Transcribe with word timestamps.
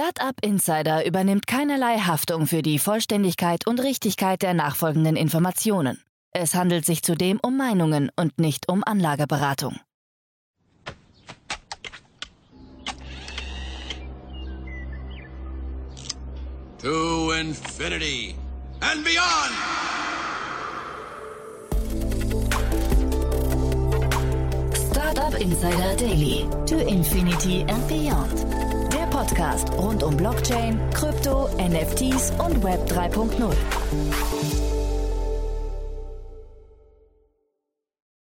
Startup 0.00 0.34
Insider 0.40 1.04
übernimmt 1.04 1.46
keinerlei 1.46 1.98
Haftung 1.98 2.46
für 2.46 2.62
die 2.62 2.78
Vollständigkeit 2.78 3.66
und 3.66 3.80
Richtigkeit 3.80 4.40
der 4.40 4.54
nachfolgenden 4.54 5.14
Informationen. 5.14 6.02
Es 6.32 6.54
handelt 6.54 6.86
sich 6.86 7.02
zudem 7.02 7.38
um 7.42 7.58
Meinungen 7.58 8.10
und 8.16 8.38
nicht 8.38 8.66
um 8.70 8.82
Anlageberatung. 8.82 9.78
To 16.78 17.32
infinity 17.32 18.34
and 18.80 19.04
beyond! 19.04 19.52
Startup 24.90 25.38
Insider 25.38 25.94
Daily. 25.96 26.48
To 26.64 26.78
Infinity 26.78 27.66
and 27.68 27.86
Beyond. 27.86 28.79
Podcast 29.20 29.70
rund 29.74 30.02
um 30.02 30.16
Blockchain, 30.16 30.80
Krypto, 30.94 31.50
NFTs 31.58 32.30
und 32.38 32.64
Web 32.64 32.90
3.0. 32.90 33.54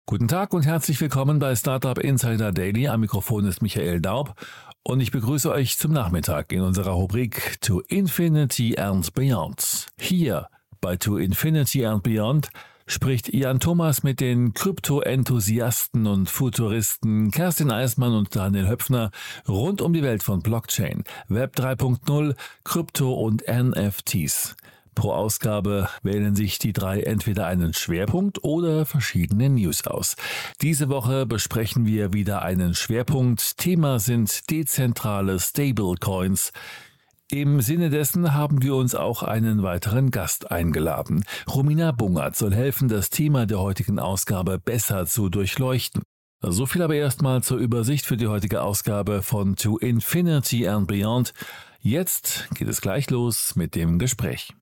Guten 0.07 0.29
Tag 0.29 0.55
und 0.55 0.65
herzlich 0.65 1.01
willkommen 1.01 1.41
bei 1.41 1.57
Startup 1.57 1.99
Insider 1.99 2.53
Daily. 2.53 2.87
Am 2.87 3.01
Mikrofon 3.01 3.45
ist 3.45 3.61
Michael 3.61 4.01
Daub 4.01 4.37
und 4.85 5.01
ich 5.01 5.11
begrüße 5.11 5.51
euch 5.51 5.79
zum 5.79 5.93
Nachmittag 5.93 6.53
in 6.53 6.61
unserer 6.61 6.93
Rubrik 6.93 7.61
To 7.63 7.81
Infinity 7.89 8.79
and 8.79 9.13
Beyond. 9.15 9.89
Hier 9.99 10.47
bei 10.81 10.97
To 10.97 11.17
Infinity 11.17 11.85
and 11.85 12.05
Beyond 12.05 12.51
spricht 12.87 13.29
Ian 13.29 13.61
Thomas 13.61 14.03
mit 14.03 14.21
den 14.21 14.55
Krypto-Enthusiasten 14.55 16.07
und 16.07 16.29
Futuristen 16.29 17.31
Kerstin 17.31 17.71
Eismann 17.71 18.15
und 18.15 18.35
Daniel 18.37 18.69
Höpfner 18.69 19.11
rund 19.49 19.81
um 19.83 19.93
die 19.93 20.03
Welt 20.03 20.23
von 20.23 20.41
Blockchain, 20.41 21.05
Web 21.29 21.57
3.0, 21.57 22.35
Krypto 22.65 23.13
und 23.13 23.45
NFTs. 23.49 24.57
Pro 24.95 25.13
Ausgabe 25.13 25.89
wählen 26.03 26.37
sich 26.37 26.59
die 26.59 26.73
drei 26.73 27.01
entweder 27.01 27.47
einen 27.47 27.75
Schwerpunkt 27.75 28.45
oder 28.45 28.87
verschiedene 28.87 29.51
News 29.51 29.87
aus. 29.87 30.15
Diese 30.63 30.89
Woche 30.89 31.27
besprechen 31.27 31.87
wir 31.87 32.13
wieder 32.13 32.43
einen 32.43 32.75
Schwerpunkt. 32.75 33.59
Thema 33.59 33.99
sind 33.99 34.51
dezentrale 34.51 35.41
Stablecoins. 35.41 36.53
Im 37.31 37.63
Sinne 37.63 37.89
dessen 37.89 38.35
haben 38.35 38.63
wir 38.63 38.75
uns 38.75 38.95
auch 38.95 39.23
einen 39.23 39.63
weiteren 39.63 40.11
Gast 40.11 40.51
eingeladen. 40.51 41.25
Romina 41.49 41.91
Bungert 41.91 42.37
soll 42.37 42.55
helfen, 42.55 42.89
das 42.89 43.09
Thema 43.09 43.47
der 43.47 43.61
heutigen 43.61 43.99
Ausgabe 43.99 44.59
besser 44.59 45.07
zu 45.07 45.31
durchleuchten. 45.31 46.03
So 46.43 46.67
viel 46.67 46.83
aber 46.83 46.95
erstmal 46.95 47.43
zur 47.43 47.57
Übersicht 47.57 48.05
für 48.05 48.19
die 48.19 48.27
heutige 48.27 48.61
Ausgabe 48.61 49.23
von 49.23 49.57
To 49.57 49.79
Infinity 49.79 50.69
and 50.69 50.87
Beyond. 50.87 51.33
Jetzt 51.81 52.49
geht 52.55 52.69
es 52.69 52.83
gleich 52.83 53.09
los 53.09 53.57
mit 53.57 53.75
dem 53.75 53.99
Gespräch. 53.99 54.55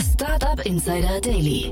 Startup 0.00 0.64
Insider 0.66 1.20
Daily. 1.20 1.70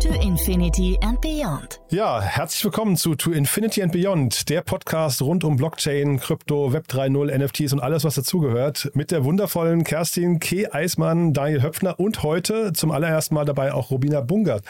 To 0.00 0.08
Infinity 0.20 0.98
and 1.02 1.20
Beyond. 1.20 1.80
Ja, 1.90 2.20
herzlich 2.20 2.64
willkommen 2.64 2.96
zu 2.96 3.14
To 3.14 3.32
Infinity 3.32 3.82
and 3.82 3.92
Beyond, 3.92 4.48
der 4.48 4.62
Podcast 4.62 5.22
rund 5.22 5.44
um 5.44 5.56
Blockchain, 5.56 6.20
Krypto, 6.20 6.72
Web 6.72 6.86
3.0, 6.88 7.38
NFTs 7.38 7.72
und 7.72 7.80
alles, 7.80 8.04
was 8.04 8.16
dazugehört. 8.16 8.90
Mit 8.94 9.10
der 9.10 9.24
wundervollen 9.24 9.84
Kerstin 9.84 10.40
K. 10.40 10.68
Eismann, 10.72 11.32
Daniel 11.32 11.62
Höpfner 11.62 11.98
und 11.98 12.22
heute 12.22 12.72
zum 12.72 12.90
allerersten 12.90 13.34
Mal 13.34 13.44
dabei 13.44 13.72
auch 13.72 13.90
Robina 13.90 14.20
Bungert. 14.20 14.64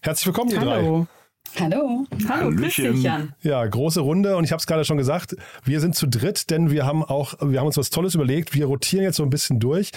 Herzlich 0.00 0.26
willkommen, 0.26 0.50
ihr 0.50 0.60
Hallo. 0.60 1.06
drei. 1.54 1.64
Hallo. 1.64 2.04
Hallo, 2.28 2.50
grüß 2.50 2.74
dich, 2.74 3.02
Jan. 3.02 3.32
Ja, 3.42 3.64
große 3.64 4.00
Runde 4.00 4.36
und 4.36 4.44
ich 4.44 4.50
habe 4.50 4.58
es 4.58 4.66
gerade 4.66 4.84
schon 4.84 4.96
gesagt, 4.96 5.36
wir 5.64 5.80
sind 5.80 5.94
zu 5.94 6.08
dritt, 6.08 6.50
denn 6.50 6.70
wir 6.70 6.84
haben 6.84 7.04
auch, 7.04 7.34
wir 7.40 7.60
haben 7.60 7.66
uns 7.66 7.76
was 7.76 7.90
Tolles 7.90 8.14
überlegt. 8.16 8.54
Wir 8.54 8.66
rotieren 8.66 9.04
jetzt 9.04 9.16
so 9.16 9.22
ein 9.22 9.30
bisschen 9.30 9.60
durch. 9.60 9.92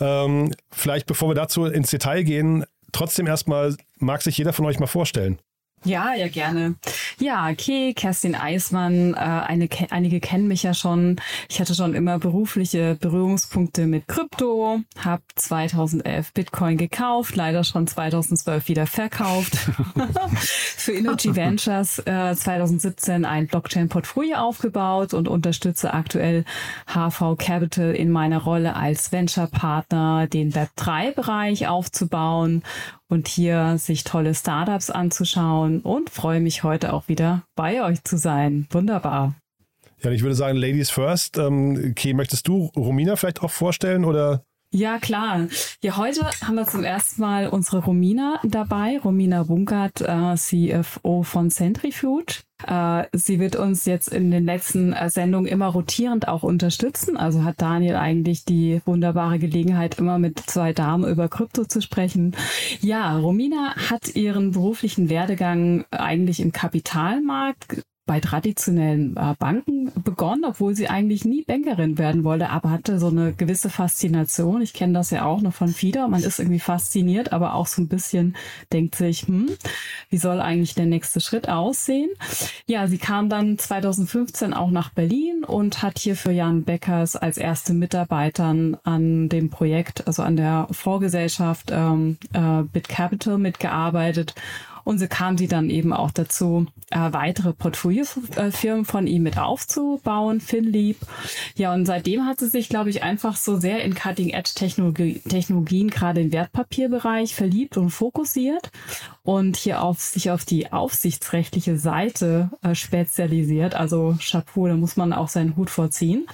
Ähm, 0.00 0.52
vielleicht 0.70 1.06
bevor 1.06 1.30
wir 1.30 1.34
dazu 1.34 1.64
ins 1.66 1.90
Detail 1.90 2.22
gehen, 2.22 2.64
trotzdem 2.92 3.26
erstmal 3.26 3.76
mag 3.98 4.22
sich 4.22 4.38
jeder 4.38 4.52
von 4.52 4.66
euch 4.66 4.78
mal 4.78 4.86
vorstellen. 4.86 5.38
Ja, 5.84 6.14
ja, 6.14 6.28
gerne. 6.28 6.76
Ja, 7.18 7.48
okay, 7.50 7.92
Kerstin 7.94 8.34
Eismann, 8.34 9.14
äh, 9.14 9.16
eine, 9.16 9.68
einige 9.90 10.20
kennen 10.20 10.46
mich 10.46 10.62
ja 10.62 10.74
schon. 10.74 11.16
Ich 11.48 11.60
hatte 11.60 11.74
schon 11.74 11.94
immer 11.94 12.18
berufliche 12.18 12.96
Berührungspunkte 13.00 13.86
mit 13.86 14.06
Krypto, 14.06 14.80
habe 14.98 15.22
2011 15.34 16.32
Bitcoin 16.32 16.76
gekauft, 16.76 17.34
leider 17.34 17.64
schon 17.64 17.86
2012 17.86 18.68
wieder 18.68 18.86
verkauft. 18.86 19.56
Für 20.36 20.92
Energy 20.92 21.34
Ventures 21.34 21.98
äh, 22.00 22.34
2017 22.34 23.24
ein 23.24 23.48
Blockchain-Portfolio 23.48 24.36
aufgebaut 24.36 25.14
und 25.14 25.26
unterstütze 25.28 25.92
aktuell 25.94 26.44
HV 26.86 27.36
Capital 27.38 27.92
in 27.92 28.10
meiner 28.10 28.42
Rolle 28.42 28.76
als 28.76 29.10
Venture-Partner, 29.10 30.28
den 30.28 30.52
Web3-Bereich 30.52 31.66
aufzubauen 31.66 32.62
und 33.12 33.28
hier 33.28 33.76
sich 33.76 34.04
tolle 34.04 34.34
Startups 34.34 34.88
anzuschauen 34.88 35.80
und 35.80 36.08
freue 36.08 36.40
mich 36.40 36.62
heute 36.62 36.94
auch 36.94 37.08
wieder 37.08 37.44
bei 37.54 37.84
euch 37.84 38.02
zu 38.04 38.16
sein. 38.16 38.66
Wunderbar. 38.70 39.34
Ja, 40.02 40.10
ich 40.12 40.22
würde 40.22 40.34
sagen, 40.34 40.56
Ladies 40.56 40.88
first. 40.88 41.36
Ähm, 41.36 41.90
okay, 41.90 42.14
möchtest 42.14 42.48
du 42.48 42.72
Romina 42.74 43.16
vielleicht 43.16 43.42
auch 43.42 43.50
vorstellen 43.50 44.06
oder? 44.06 44.44
Ja, 44.74 44.98
klar. 44.98 45.48
Ja, 45.82 45.98
heute 45.98 46.24
haben 46.42 46.54
wir 46.54 46.66
zum 46.66 46.82
ersten 46.82 47.20
Mal 47.20 47.48
unsere 47.48 47.84
Romina 47.84 48.40
dabei, 48.42 48.98
Romina 49.04 49.42
Bunkert, 49.42 50.00
äh, 50.00 50.34
CFO 50.34 51.22
von 51.24 51.50
Centrifuge. 51.50 52.36
Äh, 52.66 53.04
sie 53.12 53.38
wird 53.38 53.54
uns 53.56 53.84
jetzt 53.84 54.08
in 54.08 54.30
den 54.30 54.46
letzten 54.46 54.94
äh, 54.94 55.10
Sendungen 55.10 55.46
immer 55.46 55.66
rotierend 55.66 56.26
auch 56.26 56.42
unterstützen. 56.42 57.18
Also 57.18 57.44
hat 57.44 57.60
Daniel 57.60 57.96
eigentlich 57.96 58.46
die 58.46 58.80
wunderbare 58.86 59.38
Gelegenheit, 59.38 59.98
immer 59.98 60.18
mit 60.18 60.38
zwei 60.38 60.72
Damen 60.72 61.04
über 61.04 61.28
Krypto 61.28 61.66
zu 61.66 61.82
sprechen. 61.82 62.34
Ja, 62.80 63.18
Romina 63.18 63.74
hat 63.90 64.16
ihren 64.16 64.52
beruflichen 64.52 65.10
Werdegang 65.10 65.84
eigentlich 65.90 66.40
im 66.40 66.50
Kapitalmarkt 66.50 67.82
bei 68.12 68.20
traditionellen 68.20 69.16
äh, 69.16 69.34
Banken 69.38 69.90
begonnen, 70.04 70.44
obwohl 70.44 70.74
sie 70.74 70.86
eigentlich 70.86 71.24
nie 71.24 71.44
Bankerin 71.44 71.96
werden 71.96 72.24
wollte, 72.24 72.50
aber 72.50 72.70
hatte 72.70 72.98
so 72.98 73.06
eine 73.06 73.32
gewisse 73.32 73.70
Faszination. 73.70 74.60
Ich 74.60 74.74
kenne 74.74 74.92
das 74.92 75.08
ja 75.08 75.24
auch 75.24 75.40
noch 75.40 75.54
von 75.54 75.68
FIDA. 75.68 76.08
Man 76.08 76.22
ist 76.22 76.38
irgendwie 76.38 76.58
fasziniert, 76.58 77.32
aber 77.32 77.54
auch 77.54 77.66
so 77.66 77.80
ein 77.80 77.88
bisschen 77.88 78.36
denkt 78.70 78.96
sich, 78.96 79.22
hm, 79.22 79.48
wie 80.10 80.18
soll 80.18 80.42
eigentlich 80.42 80.74
der 80.74 80.84
nächste 80.84 81.22
Schritt 81.22 81.48
aussehen? 81.48 82.10
Ja, 82.66 82.86
sie 82.86 82.98
kam 82.98 83.30
dann 83.30 83.58
2015 83.58 84.52
auch 84.52 84.70
nach 84.70 84.90
Berlin 84.90 85.42
und 85.42 85.82
hat 85.82 85.98
hier 85.98 86.14
für 86.14 86.32
Jan 86.32 86.64
Beckers 86.64 87.16
als 87.16 87.38
erste 87.38 87.72
Mitarbeitern 87.72 88.76
an 88.84 89.30
dem 89.30 89.48
Projekt, 89.48 90.06
also 90.06 90.22
an 90.22 90.36
der 90.36 90.68
Vorgesellschaft 90.70 91.70
ähm, 91.72 92.18
äh, 92.34 92.62
Bit 92.70 92.90
Capital 92.90 93.38
mitgearbeitet 93.38 94.34
und 94.84 94.98
so 94.98 95.06
kam 95.08 95.38
sie 95.38 95.48
dann 95.48 95.70
eben 95.70 95.92
auch 95.92 96.10
dazu, 96.10 96.66
äh, 96.90 97.12
weitere 97.12 97.52
Portfoliofirmen 97.52 98.84
von 98.84 99.06
ihm 99.06 99.22
mit 99.22 99.38
aufzubauen, 99.38 100.40
FinLeap. 100.40 100.96
Ja, 101.56 101.72
und 101.74 101.86
seitdem 101.86 102.26
hat 102.26 102.40
sie 102.40 102.48
sich, 102.48 102.68
glaube 102.68 102.90
ich, 102.90 103.02
einfach 103.02 103.36
so 103.36 103.56
sehr 103.56 103.82
in 103.82 103.94
Cutting-Edge-Technologien, 103.94 105.90
gerade 105.90 106.20
im 106.20 106.32
Wertpapierbereich, 106.32 107.34
verliebt 107.34 107.76
und 107.76 107.90
fokussiert 107.90 108.70
und 109.24 109.56
hier 109.56 109.82
auf 109.82 110.00
sich 110.00 110.30
auf 110.30 110.44
die 110.44 110.72
aufsichtsrechtliche 110.72 111.78
Seite 111.78 112.50
äh, 112.62 112.74
spezialisiert. 112.74 113.74
Also 113.74 114.16
Chapeau, 114.20 114.66
da 114.66 114.74
muss 114.74 114.96
man 114.96 115.12
auch 115.12 115.28
seinen 115.28 115.56
Hut 115.56 115.70
vorziehen. 115.70 116.26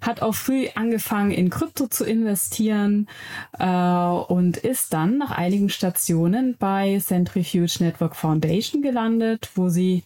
Hat 0.00 0.22
auch 0.22 0.34
früh 0.34 0.68
angefangen, 0.74 1.30
in 1.30 1.50
Krypto 1.50 1.88
zu 1.88 2.04
investieren 2.04 3.08
äh, 3.58 3.66
und 3.66 4.56
ist 4.56 4.94
dann 4.94 5.18
nach 5.18 5.30
einigen 5.30 5.68
Stationen 5.68 6.56
bei 6.58 6.98
Centrifuge 7.04 7.72
Network 7.80 8.16
Foundation 8.16 8.80
gelandet, 8.80 9.50
wo 9.54 9.68
sie 9.68 10.04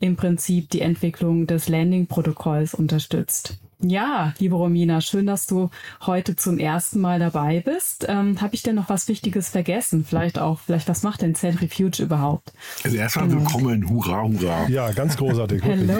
im 0.00 0.16
Prinzip 0.16 0.70
die 0.70 0.80
Entwicklung 0.80 1.46
des 1.46 1.68
Landing-Protokolls 1.68 2.74
unterstützt. 2.74 3.58
Ja, 3.80 4.34
liebe 4.40 4.56
Romina, 4.56 5.00
schön, 5.00 5.26
dass 5.26 5.46
du 5.46 5.70
heute 6.04 6.34
zum 6.34 6.58
ersten 6.58 7.00
Mal 7.00 7.20
dabei 7.20 7.60
bist. 7.60 8.06
Ähm, 8.08 8.40
Habe 8.40 8.56
ich 8.56 8.64
denn 8.64 8.74
noch 8.74 8.88
was 8.88 9.06
Wichtiges 9.06 9.50
vergessen? 9.50 10.04
Vielleicht 10.04 10.36
auch, 10.36 10.58
vielleicht 10.58 10.88
was 10.88 11.04
macht 11.04 11.22
denn 11.22 11.36
Centrifuge 11.36 12.02
überhaupt? 12.02 12.52
Also 12.82 12.96
erstmal 12.96 13.28
genau. 13.28 13.42
willkommen, 13.42 13.88
hurra, 13.88 14.22
hurra. 14.22 14.68
Ja, 14.68 14.90
ganz 14.90 15.16
großartig. 15.16 15.62
Hallo. 15.62 15.92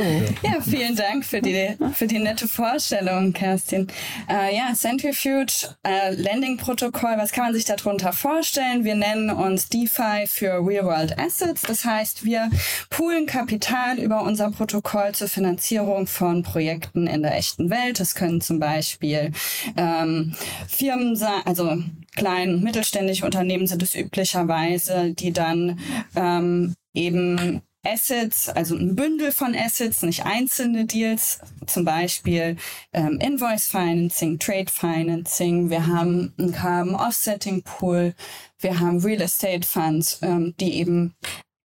Ja. 0.42 0.54
ja, 0.54 0.60
vielen 0.60 0.96
Dank 0.96 1.25
für 1.25 1.40
die, 1.40 1.76
für 1.94 2.08
die 2.08 2.19
nette 2.19 2.48
Vorstellung, 2.48 3.32
Kerstin. 3.32 3.86
Äh, 4.28 4.56
ja, 4.56 4.74
Centrifuge, 4.74 5.76
äh, 5.84 6.16
Landing-Protokoll, 6.16 7.14
was 7.16 7.31
kann 7.31 7.44
man 7.44 7.54
sich 7.54 7.64
darunter 7.64 8.12
vorstellen? 8.12 8.82
Wir 8.82 8.96
nennen 8.96 9.31
uns 9.31 9.69
DeFi 9.69 10.26
für 10.26 10.66
Real-World 10.66 11.16
Assets. 11.16 11.62
Das 11.62 11.84
heißt, 11.84 12.24
wir 12.24 12.50
poolen 12.90 13.26
Kapital 13.26 14.00
über 14.00 14.22
unser 14.24 14.50
Protokoll 14.50 15.12
zur 15.12 15.28
Finanzierung 15.28 16.08
von 16.08 16.42
Projekten 16.42 17.06
in 17.06 17.22
der 17.22 17.36
echten 17.36 17.68
Welt. 17.70 18.00
Das 18.00 18.15
können 18.15 18.41
zum 18.41 18.59
Beispiel 18.59 19.32
ähm, 19.76 20.35
Firmen 20.69 21.17
sein, 21.17 21.43
also 21.44 21.82
klein- 22.17 22.55
und 22.55 22.65
mittelständische 22.65 23.25
Unternehmen 23.25 23.67
sind 23.67 23.82
es 23.82 23.94
üblicherweise, 23.94 25.12
die 25.15 25.32
dann 25.32 25.79
ähm, 26.15 26.75
eben 26.94 27.62
Assets, 27.87 28.49
also 28.49 28.76
ein 28.76 28.97
Bündel 28.97 29.32
von 29.32 29.55
Assets, 29.55 30.03
nicht 30.03 30.26
einzelne 30.26 30.85
Deals, 30.85 31.38
zum 31.67 31.85
Beispiel 31.85 32.56
ähm, 32.93 33.19
Invoice 33.20 33.67
Financing, 33.67 34.38
Trade 34.38 34.70
Financing, 34.70 35.70
wir 35.70 35.87
haben 35.87 36.35
einen 36.38 36.53
Carbon 36.53 36.97
Offsetting 36.97 37.62
Pool, 37.62 38.15
wir 38.59 38.81
haben 38.81 38.99
Real 38.99 39.23
Estate 39.23 39.67
Funds, 39.67 40.19
ähm, 40.23 40.55
die 40.59 40.75
eben 40.75 41.15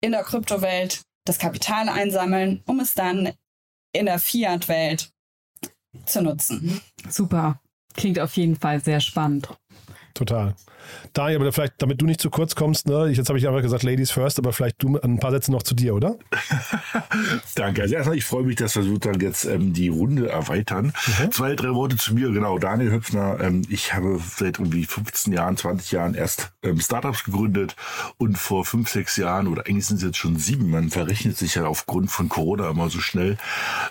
in 0.02 0.12
der 0.12 0.24
Kryptowelt 0.24 1.02
das 1.26 1.38
Kapital 1.38 1.90
einsammeln, 1.90 2.64
um 2.66 2.80
es 2.80 2.96
dann 2.96 3.32
in 3.94 4.08
der 4.08 4.20
Fiat-Welt 4.20 5.12
zu 6.06 6.22
nutzen. 6.22 6.82
Super. 7.10 7.62
Klingt 7.96 8.20
auf 8.20 8.36
jeden 8.38 8.56
Fall 8.56 8.82
sehr 8.84 9.00
spannend. 9.00 9.50
Total. 10.14 10.56
Daniel, 11.14 11.42
aber 11.42 11.52
vielleicht, 11.52 11.74
damit 11.80 12.02
du 12.02 12.06
nicht 12.06 12.22
zu 12.22 12.30
kurz 12.30 12.56
kommst, 12.56 12.88
ne? 12.88 13.08
jetzt 13.08 13.30
habe 13.30 13.40
ich 13.40 13.48
einfach 13.48 13.62
gesagt, 13.62 13.84
Ladies 13.84 14.12
first, 14.12 14.40
aber 14.40 14.54
vielleicht 14.54 14.82
du 14.82 14.98
ein 14.98 15.20
paar 15.20 15.32
Sätze 15.32 15.52
noch 15.52 15.64
zu 15.64 15.76
dir, 15.76 15.96
oder? 15.96 16.18
Danke. 17.56 17.82
Also 17.82 17.96
erstmal, 17.96 18.18
ich 18.18 18.26
freue 18.26 18.44
mich, 18.44 18.56
dass 18.56 18.76
wir 18.76 18.84
sozusagen 18.84 19.22
jetzt 19.22 19.46
ähm, 19.46 19.74
die 19.74 19.90
Runde 19.90 20.30
erweitern. 20.30 20.94
Mhm. 21.20 21.32
Zwei, 21.32 21.56
drei 21.56 21.74
Worte 21.74 21.98
zu 21.98 22.14
mir. 22.14 22.32
Genau, 22.32 22.58
Daniel 22.60 22.92
Höpfner. 22.92 23.40
Ähm, 23.42 23.64
ich 23.70 23.94
habe 23.94 24.20
seit 24.36 24.60
irgendwie 24.60 24.86
15 24.86 25.34
Jahren, 25.34 25.58
20 25.58 25.92
Jahren 25.92 26.16
erst 26.16 26.52
ähm, 26.64 26.80
Startups 26.80 27.24
gegründet 27.24 27.76
und 28.18 28.38
vor 28.38 28.66
fünf, 28.66 28.90
sechs 28.90 29.18
Jahren 29.18 29.48
oder 29.48 29.66
eigentlich 29.68 29.86
sind 29.86 29.98
es 29.98 30.04
jetzt 30.04 30.18
schon 30.18 30.38
sieben, 30.38 30.70
man 30.70 30.90
verrechnet 30.90 31.38
sich 31.38 31.56
ja 31.56 31.66
aufgrund 31.66 32.12
von 32.12 32.30
Corona 32.30 32.70
immer 32.70 32.90
so 32.90 33.00
schnell, 33.00 33.38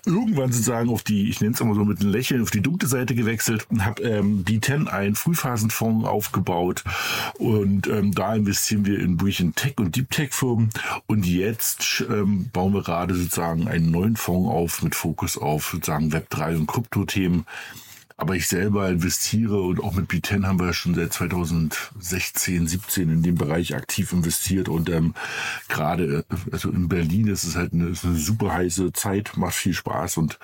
irgendwann 0.05 0.53
sozusagen 0.53 0.91
auf 0.91 1.03
die, 1.03 1.29
ich 1.29 1.41
nenne 1.41 1.55
es 1.55 1.61
immer 1.61 1.75
so 1.75 1.85
mit 1.85 2.01
einem 2.01 2.11
Lächeln, 2.11 2.43
auf 2.43 2.51
die 2.51 2.61
dunkle 2.61 2.89
Seite 2.89 3.15
gewechselt 3.15 3.67
und 3.71 3.85
habe 3.85 4.03
ähm, 4.03 4.45
B10, 4.45 4.87
einen 4.87 5.15
Frühphasenfonds 5.15 6.07
aufgebaut 6.07 6.85
und 7.39 7.87
ähm, 7.87 8.13
da 8.13 8.35
investieren 8.35 8.85
wir 8.87 8.99
in 8.99 9.21
wirklich 9.21 9.41
in 9.41 9.55
Tech- 9.55 9.79
und 9.79 9.97
Deep 9.97 10.11
Tech-Firmen. 10.11 10.71
Und 11.07 11.27
jetzt 11.27 12.05
ähm, 12.09 12.51
bauen 12.53 12.75
wir 12.75 12.83
gerade 12.83 13.15
sozusagen 13.15 13.69
einen 13.69 13.91
neuen 13.91 14.17
Fonds 14.17 14.51
auf 14.51 14.83
mit 14.83 14.95
Fokus 14.95 15.39
auf 15.39 15.71
sozusagen 15.73 16.13
Web3 16.13 16.57
und 16.57 16.67
Krypto-Themen. 16.67 17.47
Aber 18.21 18.35
ich 18.35 18.49
selber 18.49 18.89
investiere 18.89 19.61
und 19.61 19.81
auch 19.81 19.95
mit 19.95 20.11
B10 20.11 20.45
haben 20.45 20.59
wir 20.59 20.73
schon 20.73 20.97
seit 20.97 21.13
2016, 21.13 22.67
17 22.67 23.11
in 23.11 23.23
dem 23.23 23.37
Bereich 23.37 23.77
aktiv 23.77 24.13
investiert 24.13 24.69
und 24.69 24.91
ähm, 24.91 25.15
gerade 25.69 26.25
also 26.51 26.69
in 26.71 26.89
Berlin 26.89 27.29
ist 27.29 27.45
es 27.45 27.55
halt 27.55 27.73
eine, 27.73 27.87
ist 27.87 28.05
eine 28.05 28.17
super 28.17 28.53
heiße 28.53 28.93
Zeit, 28.93 29.37
macht 29.37 29.55
viel 29.55 29.73
Spaß 29.73 30.17
und 30.17 30.41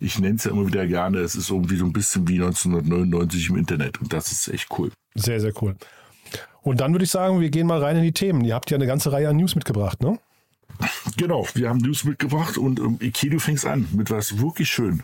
ich 0.00 0.18
nenne 0.18 0.36
es 0.36 0.44
ja 0.44 0.52
immer 0.52 0.66
wieder 0.66 0.86
gerne, 0.86 1.18
es 1.18 1.34
ist 1.34 1.50
irgendwie 1.50 1.76
so 1.76 1.84
ein 1.84 1.92
bisschen 1.92 2.26
wie 2.28 2.36
1999 2.36 3.50
im 3.50 3.56
Internet 3.56 4.00
und 4.00 4.10
das 4.10 4.32
ist 4.32 4.48
echt 4.48 4.68
cool. 4.78 4.90
Sehr, 5.14 5.38
sehr 5.38 5.52
cool. 5.60 5.76
Und 6.62 6.80
dann 6.80 6.92
würde 6.92 7.04
ich 7.04 7.10
sagen, 7.10 7.40
wir 7.40 7.50
gehen 7.50 7.66
mal 7.66 7.82
rein 7.82 7.96
in 7.96 8.04
die 8.04 8.12
Themen. 8.12 8.42
Ihr 8.42 8.54
habt 8.54 8.70
ja 8.70 8.76
eine 8.76 8.86
ganze 8.86 9.12
Reihe 9.12 9.28
an 9.28 9.36
News 9.36 9.54
mitgebracht, 9.54 10.02
ne? 10.02 10.18
Genau, 11.18 11.46
wir 11.54 11.68
haben 11.68 11.78
News 11.78 12.04
mitgebracht 12.04 12.56
und 12.56 12.78
ähm, 12.78 12.98
Iki, 13.02 13.30
du 13.30 13.38
fängst 13.38 13.66
an 13.66 13.86
mit 13.92 14.10
was 14.10 14.38
wirklich 14.38 14.70
schön. 14.70 15.02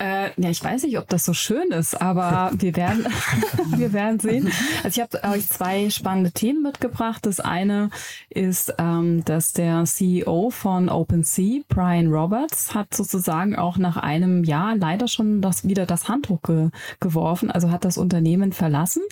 Äh, 0.00 0.30
ja, 0.40 0.48
ich 0.48 0.62
weiß 0.62 0.84
nicht, 0.84 0.96
ob 0.96 1.08
das 1.08 1.24
so 1.24 1.32
schön 1.32 1.72
ist, 1.72 2.00
aber 2.00 2.52
wir 2.56 2.76
werden, 2.76 3.06
wir 3.76 3.92
werden 3.92 4.20
sehen. 4.20 4.50
Also 4.84 5.00
ich 5.00 5.00
habe 5.00 5.36
euch 5.36 5.48
zwei 5.48 5.90
spannende 5.90 6.30
Themen 6.30 6.62
mitgebracht. 6.62 7.26
Das 7.26 7.40
eine 7.40 7.90
ist, 8.30 8.74
ähm, 8.78 9.24
dass 9.24 9.52
der 9.52 9.84
CEO 9.84 10.50
von 10.50 10.88
OpenSea, 10.88 11.62
Brian 11.68 12.12
Roberts, 12.12 12.74
hat 12.74 12.94
sozusagen 12.94 13.56
auch 13.56 13.76
nach 13.76 13.96
einem 13.96 14.44
Jahr 14.44 14.76
leider 14.76 15.08
schon 15.08 15.42
das, 15.42 15.66
wieder 15.66 15.84
das 15.84 16.08
Handtuch 16.08 16.42
ge 16.42 16.70
geworfen, 17.00 17.50
also 17.50 17.70
hat 17.70 17.84
das 17.84 17.98
Unternehmen 17.98 18.52
verlassen. 18.52 19.02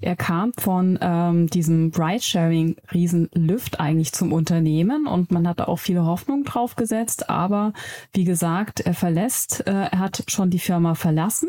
Er 0.00 0.16
kam 0.16 0.52
von 0.58 0.98
ähm, 1.00 1.46
diesem 1.48 1.92
Ride-Sharing-Riesen 1.96 3.30
Lyft 3.32 3.78
eigentlich 3.80 4.12
zum 4.12 4.32
Unternehmen 4.32 5.06
und 5.06 5.30
man 5.30 5.46
hatte 5.46 5.68
auch 5.68 5.78
viele 5.78 6.04
Hoffnungen 6.04 6.44
drauf 6.44 6.74
gesetzt, 6.74 7.30
aber 7.30 7.72
wie 8.12 8.24
gesagt, 8.24 8.80
er 8.80 8.94
verlässt, 8.94 9.66
äh, 9.66 9.72
er 9.72 9.98
hat 9.98 10.15
schon 10.28 10.50
die 10.50 10.58
Firma 10.58 10.94
verlassen 10.94 11.48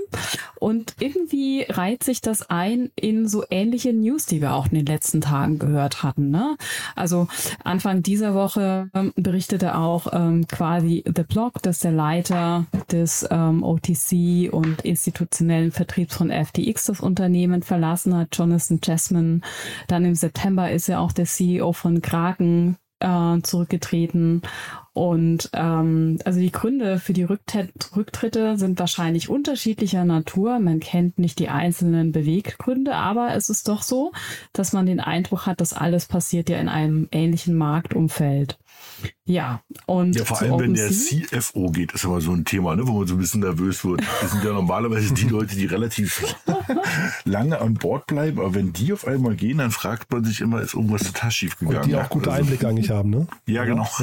und 0.60 0.96
irgendwie 1.00 1.66
reiht 1.68 2.04
sich 2.04 2.22
das 2.22 2.50
ein 2.50 2.92
in 2.96 3.28
so 3.28 3.44
ähnliche 3.50 3.94
News, 3.94 4.26
die 4.26 4.42
wir 4.42 4.54
auch 4.54 4.68
in 4.68 4.76
den 4.76 4.86
letzten 4.86 5.22
Tagen 5.22 5.60
gehört 5.60 6.04
hatten. 6.04 6.30
Ne? 6.30 6.58
Also 6.96 7.28
Anfang 7.64 8.04
dieser 8.04 8.34
Woche 8.34 8.90
ähm, 8.94 9.14
berichtete 9.16 9.78
auch 9.78 10.08
ähm, 10.12 10.48
quasi 10.48 11.04
The 11.06 11.24
Block, 11.24 11.62
dass 11.62 11.80
der 11.80 11.92
Leiter 11.92 12.66
des 12.92 13.28
ähm, 13.30 13.64
OTC 13.64 14.52
und 14.52 14.82
institutionellen 14.82 15.72
Vertriebs 15.72 16.16
von 16.16 16.32
FTX 16.32 16.86
das 16.86 17.02
Unternehmen 17.02 17.62
verlassen 17.62 18.16
hat, 18.16 18.30
Jonathan 18.36 18.80
Jasmine. 18.84 19.42
Dann 19.88 20.06
im 20.06 20.16
September 20.16 20.72
ist 20.72 20.90
er 20.90 21.02
auch 21.02 21.12
der 21.12 21.26
CEO 21.26 21.74
von 21.74 22.02
Kraken 22.02 22.78
äh, 23.00 23.42
zurückgetreten. 23.42 24.42
Und 24.94 25.52
ähm, 25.54 26.18
also 26.26 26.40
die 26.40 26.52
Gründe 26.52 26.98
für 27.00 27.14
die 27.14 27.24
Rücktritte 27.24 28.58
sind 28.58 28.80
wahrscheinlich 28.80 29.30
unterschiedlicher 29.30 30.06
Natur. 30.06 30.58
Man 30.60 30.80
kennt 30.80 31.20
nicht 31.20 31.38
die 31.38 31.50
einzelnen 31.50 32.12
Beweggründe, 32.12 32.96
aber 32.96 33.36
es 33.36 33.50
ist 33.50 33.68
doch 33.68 33.84
so, 33.84 34.12
dass 34.54 34.74
man 34.74 34.88
den 34.88 35.00
Eindruck 35.00 35.46
hat, 35.46 35.62
dass 35.62 35.74
alles 35.74 36.08
passiert 36.08 36.50
ja 36.50 36.58
in 36.58 36.70
einem 36.70 37.08
ähnlichen 37.12 37.56
Marktumfeld. 37.56 38.58
Ja, 39.26 39.62
und 39.86 40.16
ja, 40.16 40.26
vor 40.26 40.42
allem, 40.42 40.60
wenn 40.60 40.74
der 40.74 40.90
CFO 40.90 41.70
geht, 41.70 41.92
ist 41.92 42.06
aber 42.06 42.22
so 42.22 42.32
ein 42.32 42.46
Thema, 42.46 42.76
ne, 42.76 42.88
wo 42.88 43.00
man 43.00 43.08
so 43.08 43.16
ein 43.16 43.20
bisschen 43.20 43.42
nervös 43.42 43.84
wird. 43.84 44.02
Das 44.22 44.32
sind 44.32 44.44
ja 44.44 44.54
normalerweise 44.54 45.14
die 45.14 45.26
Leute, 45.28 45.56
die 45.56 45.66
relativ 45.66 46.36
lange 47.26 47.60
an 47.60 47.74
Bord 47.76 48.08
bleiben, 48.08 48.40
aber 48.40 48.56
wenn 48.56 48.74
die 48.74 48.94
auf 48.94 49.06
einmal 49.06 49.36
gehen, 49.36 49.60
dann 49.60 49.72
fragt 49.72 50.12
man 50.12 50.24
sich 50.24 50.42
immer, 50.42 50.62
ist 50.62 50.74
irgendwas 50.74 51.04
total 51.04 51.32
schief 51.32 51.60
gegangen. 51.60 51.84
Und 51.84 51.88
die 51.88 51.96
auch 51.96 52.10
gute 52.10 52.32
also, 52.32 52.42
Einblicke 52.42 52.68
eigentlich 52.68 52.90
haben, 52.90 53.10
ne? 53.10 53.28
Ja, 53.46 53.66
genau. 53.66 53.88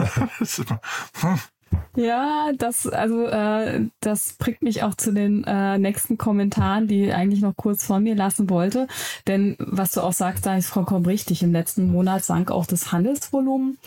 Ja, 1.97 2.51
das, 2.57 2.87
also 2.87 3.27
äh, 3.27 3.87
das 4.01 4.35
bringt 4.35 4.63
mich 4.63 4.83
auch 4.83 4.95
zu 4.95 5.13
den 5.13 5.45
äh, 5.45 5.79
nächsten 5.79 6.19
Kommentaren, 6.19 6.89
die 6.89 7.07
ich 7.07 7.15
eigentlich 7.15 7.41
noch 7.41 7.57
kurz 7.57 7.85
vor 7.85 8.01
mir 8.01 8.15
lassen 8.15 8.51
wollte. 8.51 8.87
Denn 9.27 9.57
was 9.59 9.93
du 9.93 10.01
auch 10.01 10.13
sagst, 10.13 10.47
da 10.47 10.57
ist 10.57 10.69
vollkommen 10.69 11.07
richtig. 11.07 11.43
Im 11.43 11.53
letzten 11.53 11.91
Monat 11.91 12.25
sank 12.25 12.51
auch 12.51 12.67
das 12.67 12.93
Handelsvolumen 12.93 13.79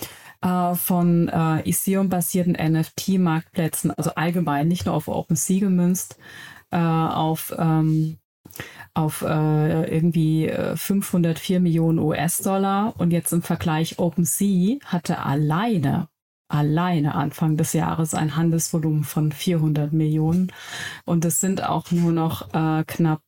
äh, 0.41 0.75
von 0.75 1.27
äh, 1.29 1.69
Ethereum-basierten 1.69 2.53
NFT-Marktplätzen, 2.53 3.91
also 3.91 4.11
allgemein 4.15 4.67
nicht 4.67 4.85
nur 4.85 4.95
auf 4.95 5.07
OpenSea 5.07 5.59
gemünzt, 5.59 6.17
äh, 6.71 6.77
auf 6.77 7.53
ähm, 7.57 8.17
auf 8.93 9.21
äh, 9.21 9.93
irgendwie 9.93 10.51
504 10.75 11.57
äh, 11.57 11.59
Millionen 11.59 11.99
US-Dollar 11.99 12.95
und 12.97 13.11
jetzt 13.11 13.31
im 13.31 13.43
Vergleich 13.43 13.99
OpenSea 13.99 14.77
hatte 14.85 15.19
alleine 15.19 16.07
alleine 16.49 17.13
Anfang 17.15 17.57
des 17.57 17.73
Jahres 17.73 18.13
ein 18.13 18.35
Handelsvolumen 18.35 19.03
von 19.03 19.31
400 19.31 19.91
Millionen 19.91 20.51
und 21.05 21.25
es 21.25 21.39
sind 21.39 21.63
auch 21.63 21.91
nur 21.91 22.11
noch 22.11 22.53
äh, 22.53 22.83
knapp 22.85 23.21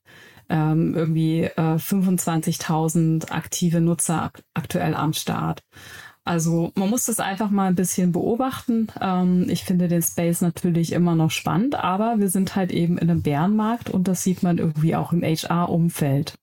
ähm, 0.49 0.95
irgendwie 0.95 1.43
äh, 1.43 1.75
25.000 1.75 3.29
aktive 3.31 3.81
Nutzer 3.81 4.23
ak 4.23 4.43
aktuell 4.53 4.95
am 4.95 5.13
Start. 5.13 5.63
Also 6.29 6.71
man 6.75 6.91
muss 6.91 7.07
das 7.07 7.19
einfach 7.19 7.49
mal 7.49 7.65
ein 7.69 7.75
bisschen 7.75 8.11
beobachten. 8.11 8.89
Ähm, 9.01 9.47
ich 9.49 9.63
finde 9.63 9.87
den 9.87 10.03
Space 10.03 10.41
natürlich 10.41 10.91
immer 10.91 11.15
noch 11.15 11.31
spannend, 11.31 11.73
aber 11.73 12.19
wir 12.19 12.29
sind 12.29 12.55
halt 12.55 12.71
eben 12.71 12.99
in 12.99 13.09
einem 13.09 13.23
Bärenmarkt 13.23 13.89
und 13.89 14.07
das 14.07 14.21
sieht 14.21 14.43
man 14.43 14.59
irgendwie 14.59 14.95
auch 14.95 15.11
im 15.11 15.23
HR-Umfeld. 15.23 16.35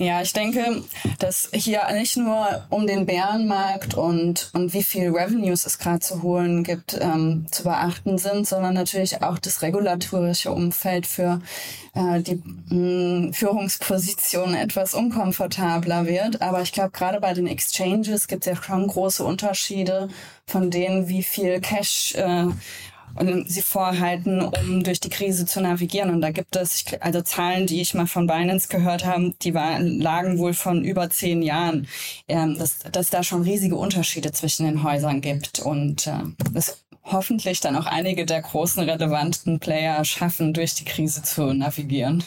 Ja, 0.00 0.22
ich 0.22 0.32
denke, 0.32 0.82
dass 1.18 1.50
hier 1.52 1.82
nicht 1.92 2.16
nur 2.16 2.64
um 2.70 2.86
den 2.86 3.04
Bärenmarkt 3.04 3.92
und, 3.92 4.48
und 4.54 4.72
wie 4.72 4.82
viel 4.82 5.10
Revenues 5.10 5.66
es 5.66 5.78
gerade 5.78 6.00
zu 6.00 6.22
holen 6.22 6.64
gibt, 6.64 6.98
ähm, 6.98 7.44
zu 7.50 7.64
beachten 7.64 8.16
sind, 8.16 8.48
sondern 8.48 8.72
natürlich 8.72 9.22
auch 9.22 9.38
das 9.38 9.60
regulatorische 9.60 10.52
Umfeld 10.52 11.06
für 11.06 11.42
äh, 11.94 12.22
die 12.22 12.42
mh, 12.70 13.28
mm, 13.28 13.32
Führungsposition 13.34 14.54
etwas 14.54 14.94
unkomfortabler 14.94 16.06
wird. 16.06 16.40
Aber 16.40 16.62
ich 16.62 16.72
glaube, 16.72 16.92
gerade 16.92 17.20
bei 17.20 17.34
den 17.34 17.46
Exchanges 17.46 18.26
gibt 18.26 18.46
es 18.46 18.56
ja 18.56 18.62
schon 18.62 18.86
große 18.86 19.22
Unterschiede 19.22 20.08
von 20.46 20.70
denen, 20.70 21.08
wie 21.08 21.22
viel 21.22 21.60
Cash 21.60 22.14
äh, 22.14 22.46
sie 23.46 23.62
vorhalten, 23.62 24.40
um 24.40 24.82
durch 24.82 25.00
die 25.00 25.10
Krise 25.10 25.46
zu 25.46 25.60
navigieren. 25.60 26.10
Und 26.10 26.20
da 26.20 26.30
gibt 26.30 26.56
es, 26.56 26.84
also 27.00 27.22
Zahlen, 27.22 27.66
die 27.66 27.80
ich 27.80 27.94
mal 27.94 28.06
von 28.06 28.26
Binance 28.26 28.68
gehört 28.68 29.04
habe, 29.04 29.34
die 29.42 29.54
waren, 29.54 30.00
lagen 30.00 30.38
wohl 30.38 30.54
von 30.54 30.84
über 30.84 31.10
zehn 31.10 31.42
Jahren, 31.42 31.86
ähm, 32.28 32.58
dass, 32.58 32.78
dass 32.78 33.10
da 33.10 33.22
schon 33.22 33.42
riesige 33.42 33.76
Unterschiede 33.76 34.32
zwischen 34.32 34.66
den 34.66 34.82
Häusern 34.82 35.20
gibt 35.20 35.60
und 35.60 36.06
äh, 36.06 36.12
das 36.52 36.84
hoffentlich 37.04 37.60
dann 37.60 37.76
auch 37.76 37.86
einige 37.86 38.26
der 38.26 38.42
großen 38.42 38.82
relevanten 38.82 39.58
Player 39.58 40.04
schaffen, 40.04 40.52
durch 40.52 40.74
die 40.74 40.84
Krise 40.84 41.22
zu 41.22 41.52
navigieren. 41.52 42.24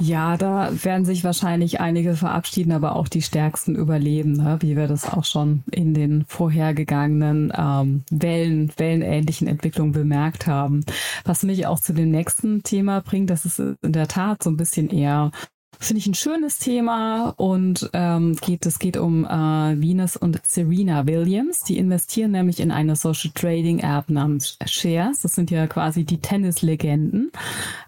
Ja, 0.00 0.38
da 0.38 0.70
werden 0.82 1.04
sich 1.04 1.24
wahrscheinlich 1.24 1.80
einige 1.80 2.14
verabschieden, 2.14 2.72
aber 2.72 2.96
auch 2.96 3.06
die 3.06 3.20
Stärksten 3.20 3.74
überleben, 3.74 4.32
ne? 4.32 4.56
wie 4.60 4.74
wir 4.76 4.88
das 4.88 5.06
auch 5.06 5.24
schon 5.24 5.62
in 5.70 5.92
den 5.92 6.24
vorhergegangenen 6.26 7.52
ähm, 7.56 8.04
Wellen, 8.10 8.72
wellenähnlichen 8.78 9.46
Entwicklungen 9.46 9.92
bemerkt 9.92 10.46
haben. 10.46 10.84
Was 11.24 11.42
mich 11.42 11.66
auch 11.66 11.80
zu 11.80 11.92
dem 11.92 12.10
nächsten 12.10 12.62
Thema 12.62 13.02
bringt, 13.02 13.28
das 13.28 13.44
ist 13.44 13.58
in 13.58 13.92
der 13.92 14.08
Tat 14.08 14.42
so 14.42 14.50
ein 14.50 14.56
bisschen 14.56 14.88
eher 14.88 15.32
finde 15.80 15.98
ich 15.98 16.06
ein 16.06 16.14
schönes 16.14 16.58
Thema 16.58 17.32
und 17.36 17.88
ähm, 17.94 18.36
geht, 18.36 18.66
es 18.66 18.78
geht 18.78 18.98
um 18.98 19.24
äh, 19.24 19.28
Venus 19.28 20.16
und 20.16 20.40
Serena 20.46 21.06
Williams. 21.06 21.64
Die 21.64 21.78
investieren 21.78 22.32
nämlich 22.32 22.60
in 22.60 22.70
eine 22.70 22.96
Social 22.96 23.30
Trading 23.34 23.78
App 23.78 24.10
namens 24.10 24.58
Shares. 24.66 25.22
Das 25.22 25.32
sind 25.32 25.50
ja 25.50 25.66
quasi 25.66 26.04
die 26.04 26.18
Tennislegenden 26.18 27.32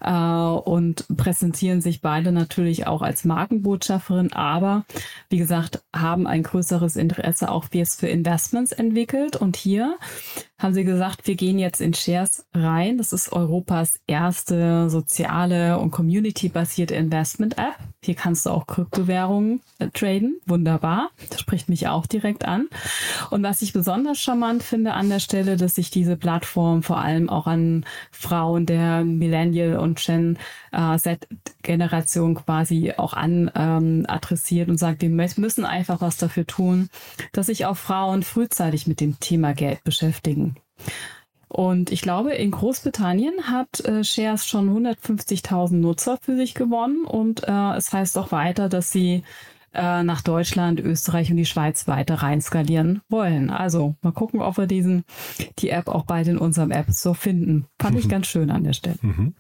äh, 0.01 0.11
und 0.11 1.05
präsentieren 1.17 1.83
sich 1.83 2.01
beide 2.01 2.33
natürlich 2.33 2.87
auch 2.87 3.03
als 3.03 3.25
Markenbotschafterin, 3.27 4.33
aber 4.33 4.85
wie 5.29 5.39
gesagt, 5.39 5.83
haben 5.95 6.27
ein 6.27 6.43
größeres 6.43 6.97
Interesse 6.97 7.51
auch 7.51 7.67
wie 7.73 7.81
es 7.81 7.95
für 7.95 8.09
Investments 8.09 8.73
entwickelt. 8.73 9.37
Und 9.37 9.57
hier 9.57 9.99
haben 10.59 10.75
sie 10.75 10.85
gesagt, 10.85 11.27
wir 11.27 11.35
gehen 11.35 11.59
jetzt 11.59 11.81
in 11.81 11.93
Shares 11.93 12.47
rein. 12.55 12.97
Das 12.97 13.13
ist 13.13 13.33
Europas 13.33 14.01
erste 14.07 14.89
soziale 14.89 15.79
und 15.79 15.91
community-basierte 15.91 16.95
Investment-App. 16.95 17.82
Hier 18.05 18.15
kannst 18.15 18.47
du 18.47 18.51
auch 18.51 18.67
Kryptowährungen 18.67 19.61
äh, 19.79 19.89
traden. 19.89 20.41
Wunderbar. 20.47 21.11
Das 21.31 21.41
spricht 21.41 21.69
mich 21.69 21.89
auch 21.89 22.07
direkt 22.07 22.45
an. 22.45 22.69
Und 23.31 23.43
was 23.43 23.63
ich 23.63 23.73
besonders 23.73 24.19
charmant 24.19 24.63
finde 24.63 24.95
an 24.95 25.09
der 25.09 25.21
Stelle, 25.21 25.57
dass 25.57 25.77
sich 25.77 25.91
diese 25.91 26.17
Plattform 26.17 26.83
vor 26.83 26.99
allem 26.99 27.31
auch 27.31 27.47
an 27.47 27.85
Frauen 28.11 28.67
der 28.67 29.05
Millennial 29.05 29.79
und 29.79 30.01
Gen 30.05 30.39
äh, 30.73 30.99
Z-Generation 30.99 32.35
quasi 32.35 32.93
auch 32.97 33.15
an 33.15 33.51
ähm, 33.55 34.05
adressiert 34.09 34.69
und 34.69 34.79
sagt, 34.79 35.03
wir 35.03 35.11
müssen 35.11 35.65
einfach 35.65 36.01
was 36.01 36.17
dafür 36.17 36.47
tun, 36.47 36.89
dass 37.33 37.47
sich 37.47 37.67
auch 37.67 37.77
Frauen 37.77 38.23
frühzeitig 38.23 38.87
mit 38.87 39.01
dem 39.01 39.21
Thema 39.21 39.55
Geld 39.55 39.85
beschäftigen. 39.85 40.57
Und 41.53 41.93
ich 41.93 42.01
glaube, 42.01 42.33
in 42.33 42.51
Großbritannien 42.51 43.35
hat 43.43 43.81
äh, 43.81 44.03
Shares 44.03 44.47
schon 44.47 44.71
150.000 44.71 45.75
Nutzer 45.75 46.17
für 46.23 46.35
sich 46.35 46.55
gewonnen 46.55 47.05
und 47.05 47.47
äh, 47.47 47.77
es 47.77 47.93
heißt 47.93 48.17
auch 48.17 48.33
weiter, 48.33 48.71
dass 48.71 48.91
sie 48.91 49.23
äh, 49.75 50.03
nach 50.03 50.23
Deutschland, 50.23 50.81
Österreich 50.81 51.31
und 51.31 51.37
die 51.37 51.45
Schweiz 51.45 51.87
weiter 51.89 52.15
rein 52.15 52.41
skalieren 52.41 53.03
wollen. 53.11 53.51
Also 53.51 53.97
mal 54.01 54.13
gucken, 54.13 54.41
ob 54.41 54.57
wir 54.57 54.67
diesen, 54.67 55.05
die 55.59 55.69
App 55.69 55.89
auch 55.89 56.07
bald 56.07 56.27
in 56.29 56.39
unserem 56.39 56.71
App 56.71 56.87
so 56.89 57.13
finden. 57.13 57.67
Fand 57.79 57.99
ich 57.99 58.09
ganz 58.09 58.29
schön 58.29 58.51
an 58.51 58.65
der 58.65 58.73
Stelle. 58.73 58.97
Mhm. 59.03 59.35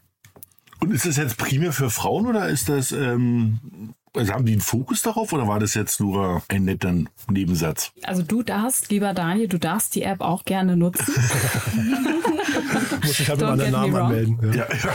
Und 0.81 0.91
ist 0.91 1.07
das 1.07 1.17
jetzt 1.17 1.39
primär 1.39 1.73
für 1.73 1.89
Frauen 1.89 2.27
oder 2.27 2.47
ist 2.47 2.69
das 2.69 2.93
ähm, 2.93 3.95
also 4.15 4.33
haben 4.33 4.45
die 4.45 4.53
einen 4.53 4.61
Fokus 4.61 5.03
darauf 5.03 5.33
oder 5.33 5.49
war 5.49 5.59
das 5.59 5.75
jetzt 5.75 6.01
nur 6.01 6.43
ein 6.49 6.65
netter 6.65 6.95
Nebensatz? 7.31 7.93
Also 8.03 8.23
du 8.23 8.43
darfst, 8.43 8.91
lieber 8.91 9.15
Daniel, 9.15 9.49
du 9.49 9.59
darfst 9.59 9.95
die 9.95 10.03
App 10.03 10.21
auch 10.21 10.45
gerne 10.45 10.77
nutzen. 10.77 11.07
Muss 13.03 13.21
ich 13.21 13.29
halt 13.29 13.41
mit 13.41 13.49
meinem 13.49 13.71
Namen 13.73 13.97
anmelden. 13.97 14.39
Ja. 14.43 14.53
Ja, 14.53 14.67
ja. 14.71 14.95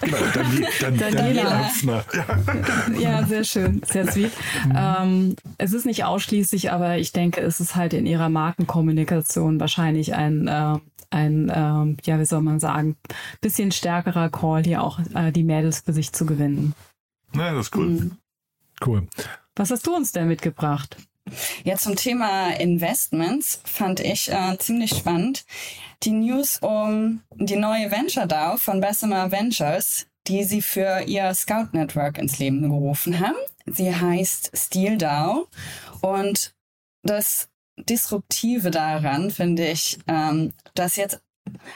genau, 0.00 0.16
dann, 0.34 0.98
dann, 0.98 1.14
Daniela. 1.14 1.70
Ja. 1.82 2.04
ja, 2.98 3.26
sehr 3.26 3.44
schön, 3.44 3.82
sehr 3.86 4.10
sweet. 4.10 4.32
Mhm. 4.66 4.72
Ähm, 4.76 5.36
es 5.58 5.72
ist 5.72 5.86
nicht 5.86 6.04
ausschließlich, 6.04 6.72
aber 6.72 6.98
ich 6.98 7.12
denke, 7.12 7.40
es 7.40 7.60
ist 7.60 7.76
halt 7.76 7.94
in 7.94 8.04
ihrer 8.04 8.28
Markenkommunikation 8.28 9.60
wahrscheinlich 9.60 10.14
ein 10.14 10.48
äh, 10.48 10.78
ein, 11.08 11.48
äh, 11.48 11.96
ja, 12.02 12.18
wie 12.18 12.24
soll 12.24 12.42
man 12.42 12.58
sagen, 12.58 12.96
bisschen 13.40 13.70
stärkerer 13.70 14.28
Call, 14.28 14.64
hier 14.64 14.82
auch 14.82 14.98
äh, 15.14 15.30
die 15.30 15.44
Mädels 15.44 15.80
für 15.80 15.92
sich 15.92 16.12
zu 16.12 16.26
gewinnen. 16.26 16.74
Ja, 17.32 17.52
das 17.52 17.66
ist 17.66 17.76
cool. 17.76 17.86
Mhm. 17.86 18.16
Cool. 18.84 19.08
Was 19.54 19.70
hast 19.70 19.86
du 19.86 19.94
uns 19.94 20.12
denn 20.12 20.28
mitgebracht? 20.28 20.96
Ja, 21.64 21.76
zum 21.76 21.96
Thema 21.96 22.50
Investments 22.50 23.60
fand 23.64 24.00
ich 24.00 24.30
äh, 24.30 24.56
ziemlich 24.58 24.90
spannend 24.90 25.44
die 26.02 26.12
News 26.12 26.58
um 26.60 27.22
die 27.34 27.56
neue 27.56 27.90
Venture 27.90 28.26
DAO 28.26 28.58
von 28.58 28.80
Bessemer 28.80 29.32
Ventures, 29.32 30.06
die 30.26 30.44
sie 30.44 30.62
für 30.62 31.02
ihr 31.06 31.32
Scout 31.34 31.68
Network 31.72 32.18
ins 32.18 32.38
Leben 32.38 32.62
gerufen 32.62 33.18
haben. 33.20 33.36
Sie 33.66 33.94
heißt 33.94 34.52
Steel 34.54 34.98
DAO 34.98 35.48
und 36.00 36.54
das 37.02 37.48
Disruptive 37.78 38.70
daran 38.70 39.30
finde 39.30 39.66
ich, 39.68 39.98
ähm, 40.06 40.52
dass 40.74 40.96
jetzt 40.96 41.20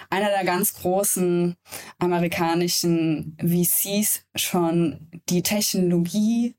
einer 0.09 0.30
der 0.30 0.45
ganz 0.45 0.75
großen 0.75 1.57
amerikanischen 1.99 3.37
VCs 3.40 4.25
schon 4.35 5.09
die 5.28 5.42
Technologie 5.42 6.57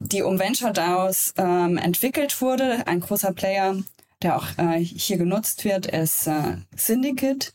die 0.00 0.22
um 0.22 0.38
Venture 0.38 0.72
DAOs 0.72 1.34
ähm, 1.36 1.76
entwickelt 1.76 2.40
wurde. 2.40 2.86
Ein 2.86 3.00
großer 3.00 3.32
Player, 3.32 3.76
der 4.22 4.36
auch 4.36 4.46
äh, 4.56 4.78
hier 4.78 5.18
genutzt 5.18 5.64
wird, 5.64 5.86
ist 5.86 6.26
äh, 6.26 6.56
Syndicate. 6.74 7.52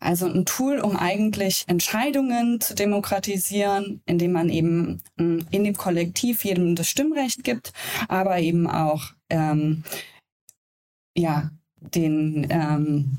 Also 0.00 0.26
ein 0.26 0.46
Tool, 0.46 0.78
um 0.78 0.96
eigentlich 0.96 1.64
Entscheidungen 1.66 2.60
zu 2.60 2.74
demokratisieren, 2.74 4.00
indem 4.06 4.32
man 4.32 4.48
eben 4.48 5.02
äh, 5.18 5.40
in 5.50 5.64
dem 5.64 5.76
Kollektiv 5.76 6.44
jedem 6.44 6.76
das 6.76 6.88
Stimmrecht 6.88 7.42
gibt, 7.42 7.72
aber 8.08 8.38
eben 8.38 8.68
auch 8.68 9.10
ähm, 9.28 9.82
ja 11.16 11.50
den 11.80 12.46
ähm, 12.50 13.18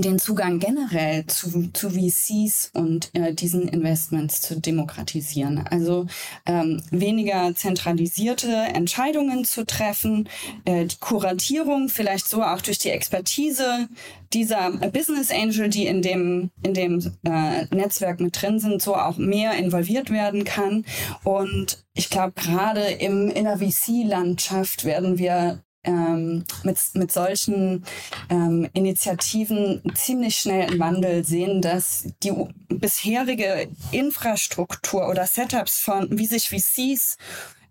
den 0.00 0.18
Zugang 0.18 0.58
generell 0.58 1.26
zu, 1.26 1.70
zu 1.72 1.90
VCs 1.90 2.70
und 2.74 3.10
äh, 3.14 3.32
diesen 3.34 3.68
Investments 3.68 4.40
zu 4.40 4.60
demokratisieren. 4.60 5.66
Also 5.70 6.06
ähm, 6.46 6.82
weniger 6.90 7.54
zentralisierte 7.54 8.52
Entscheidungen 8.74 9.44
zu 9.44 9.64
treffen, 9.64 10.28
äh, 10.64 10.86
die 10.86 10.96
Kuratierung 10.98 11.88
vielleicht 11.88 12.28
so 12.28 12.42
auch 12.42 12.60
durch 12.60 12.78
die 12.78 12.90
Expertise 12.90 13.88
dieser 14.32 14.70
Business 14.70 15.30
Angel, 15.30 15.68
die 15.68 15.86
in 15.86 16.02
dem, 16.02 16.50
in 16.62 16.74
dem 16.74 17.12
äh, 17.24 17.64
Netzwerk 17.74 18.20
mit 18.20 18.40
drin 18.40 18.58
sind, 18.58 18.82
so 18.82 18.96
auch 18.96 19.16
mehr 19.16 19.54
involviert 19.54 20.10
werden 20.10 20.44
kann. 20.44 20.84
Und 21.24 21.84
ich 21.94 22.10
glaube, 22.10 22.32
gerade 22.32 22.82
im, 22.82 23.30
in 23.30 23.44
der 23.44 23.58
VC-Landschaft 23.58 24.84
werden 24.84 25.18
wir 25.18 25.62
ähm, 25.86 26.44
mit, 26.62 26.78
mit 26.94 27.12
solchen 27.12 27.84
ähm, 28.28 28.68
Initiativen 28.74 29.82
ziemlich 29.94 30.36
schnell 30.36 30.72
im 30.72 30.78
Wandel 30.78 31.24
sehen, 31.24 31.62
dass 31.62 32.08
die 32.22 32.32
bisherige 32.68 33.68
Infrastruktur 33.92 35.08
oder 35.08 35.26
Setups 35.26 35.78
von, 35.78 36.18
wie 36.18 36.26
sich 36.26 36.50
VCs 36.50 37.16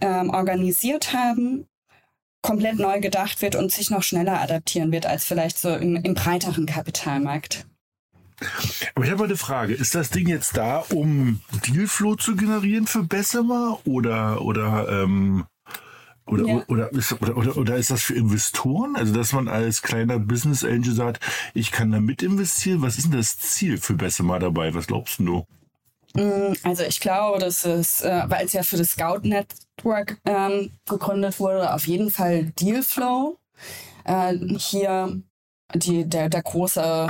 ähm, 0.02 0.30
organisiert 0.30 1.14
haben, 1.14 1.68
komplett 2.42 2.80
neu 2.80 3.00
gedacht 3.00 3.42
wird 3.42 3.56
und 3.56 3.72
sich 3.72 3.90
noch 3.90 4.04
schneller 4.04 4.42
adaptieren 4.42 4.92
wird 4.92 5.06
als 5.06 5.26
vielleicht 5.26 5.58
so 5.58 5.76
im, 5.76 5.96
im 5.96 6.14
breiteren 6.14 6.66
Kapitalmarkt. 6.66 7.66
Aber 8.94 9.06
ich 9.06 9.12
habe 9.12 9.24
eine 9.24 9.38
Frage. 9.38 9.74
Ist 9.74 9.96
das 9.96 10.10
Ding 10.10 10.28
jetzt 10.28 10.58
da, 10.58 10.80
um 10.94 11.42
Dealflow 11.68 12.16
zu 12.16 12.36
generieren 12.36 12.86
für 12.86 13.04
Bessemer 13.04 13.80
oder, 13.86 14.42
oder 14.42 15.04
ähm, 15.04 15.46
oder, 16.28 16.46
ja. 16.46 16.64
oder, 16.68 16.92
ist, 16.92 17.22
oder, 17.22 17.38
oder, 17.38 17.58
oder 17.58 17.76
ist 17.76 17.92
das 17.92 18.02
für 18.02 18.16
Investoren? 18.16 18.96
Also, 18.96 19.14
dass 19.14 19.32
man 19.34 19.48
als 19.48 19.82
kleiner 19.82 20.18
Business 20.18 20.64
Angel 20.64 20.94
sagt, 20.94 21.24
ich 21.54 21.72
kann 21.72 21.92
da 21.92 22.00
mit 22.00 22.24
investieren. 22.24 22.82
Was 22.82 22.98
ist 22.98 23.06
denn 23.06 23.18
das 23.18 23.38
Ziel 23.38 23.78
für 23.78 23.94
Bessemer 23.94 24.40
dabei? 24.40 24.74
Was 24.74 24.88
glaubst 24.88 25.20
du? 25.20 25.46
Mm, 26.16 26.54
also 26.64 26.84
ich 26.84 27.00
glaube, 27.00 27.40
dass 27.40 27.66
es, 27.66 28.02
äh, 28.02 28.24
weil 28.28 28.46
es 28.46 28.54
ja 28.54 28.64
für 28.64 28.78
das 28.78 28.92
Scout 28.92 29.22
Network 29.24 30.18
ähm, 30.26 30.72
gegründet 30.88 31.40
wurde, 31.40 31.74
auf 31.74 31.86
jeden 31.88 32.10
Fall 32.10 32.46
Dealflow. 32.60 33.38
Äh, 34.06 34.36
hier 34.58 35.22
die, 35.74 36.06
der, 36.06 36.30
der 36.30 36.42
große, 36.42 37.10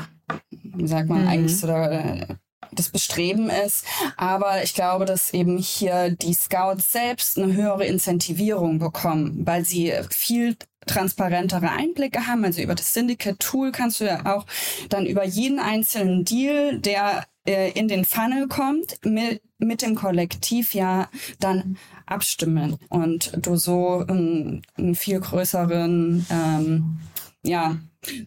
wie 0.50 0.88
sagt 0.88 1.08
man, 1.08 1.22
mhm. 1.22 1.28
eigentlich 1.28 1.58
so 1.58 1.68
der, 1.68 1.92
äh, 1.92 2.36
das 2.76 2.90
Bestreben 2.90 3.50
ist. 3.50 3.86
Aber 4.18 4.64
ich 4.64 4.74
glaube, 4.74 5.06
dass 5.06 5.34
eben 5.34 5.58
hier 5.58 6.12
die 6.12 6.34
Scouts 6.34 6.92
selbst 6.92 7.38
eine 7.38 7.54
höhere 7.54 7.86
Incentivierung 7.86 8.80
bekommen, 8.80 9.46
weil 9.46 9.66
sie 9.66 9.94
viel 10.10 10.56
transparentere 10.86 11.72
Einblicke 11.72 12.28
haben. 12.28 12.44
Also 12.46 12.62
über 12.62 12.76
das 12.76 12.94
Syndicate-Tool 12.94 13.72
kannst 13.72 14.00
du 14.00 14.06
ja 14.06 14.26
auch 14.26 14.46
dann 14.90 15.06
über 15.06 15.24
jeden 15.24 15.60
einzelnen 15.60 16.26
Deal, 16.26 16.80
der 16.80 17.26
äh, 17.46 17.72
in 17.72 17.88
den 17.88 18.06
Funnel 18.06 18.48
kommt, 18.48 19.04
mit, 19.04 19.42
mit 19.58 19.82
dem 19.82 19.96
Kollektiv 19.96 20.74
ja 20.74 21.10
dann 21.40 21.78
abstimmen 22.06 22.78
und 22.90 23.32
du 23.38 23.56
so 23.56 24.06
einen, 24.08 24.62
einen 24.78 24.96
viel 24.96 25.20
größeren 25.20 26.26
ähm, 26.30 27.00
ja, 27.46 27.78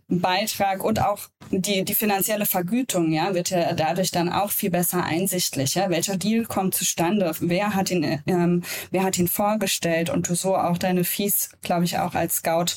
Beitrag 0.09 0.83
und 0.83 1.01
auch 1.01 1.29
die, 1.51 1.85
die 1.85 1.95
finanzielle 1.95 2.47
Vergütung, 2.47 3.13
ja, 3.13 3.35
wird 3.35 3.51
ja 3.51 3.73
dadurch 3.75 4.11
dann 4.11 4.29
auch 4.33 4.51
viel 4.51 4.71
besser 4.71 5.05
einsichtlich, 5.05 5.75
ja, 5.75 5.89
welcher 5.89 6.17
Deal 6.17 6.45
kommt 6.45 6.75
zustande, 6.75 7.33
wer 7.41 7.75
hat 7.75 7.91
ihn, 7.91 8.21
ähm, 8.27 8.65
wer 8.91 9.05
hat 9.05 9.19
ihn 9.19 9.29
vorgestellt? 9.29 10.11
Und 10.11 10.29
du 10.29 10.35
so 10.35 10.57
auch 10.57 10.79
deine 10.79 11.05
Fees, 11.05 11.51
glaube 11.63 11.85
ich, 11.85 11.99
auch 11.99 12.15
als 12.15 12.37
Scout, 12.37 12.77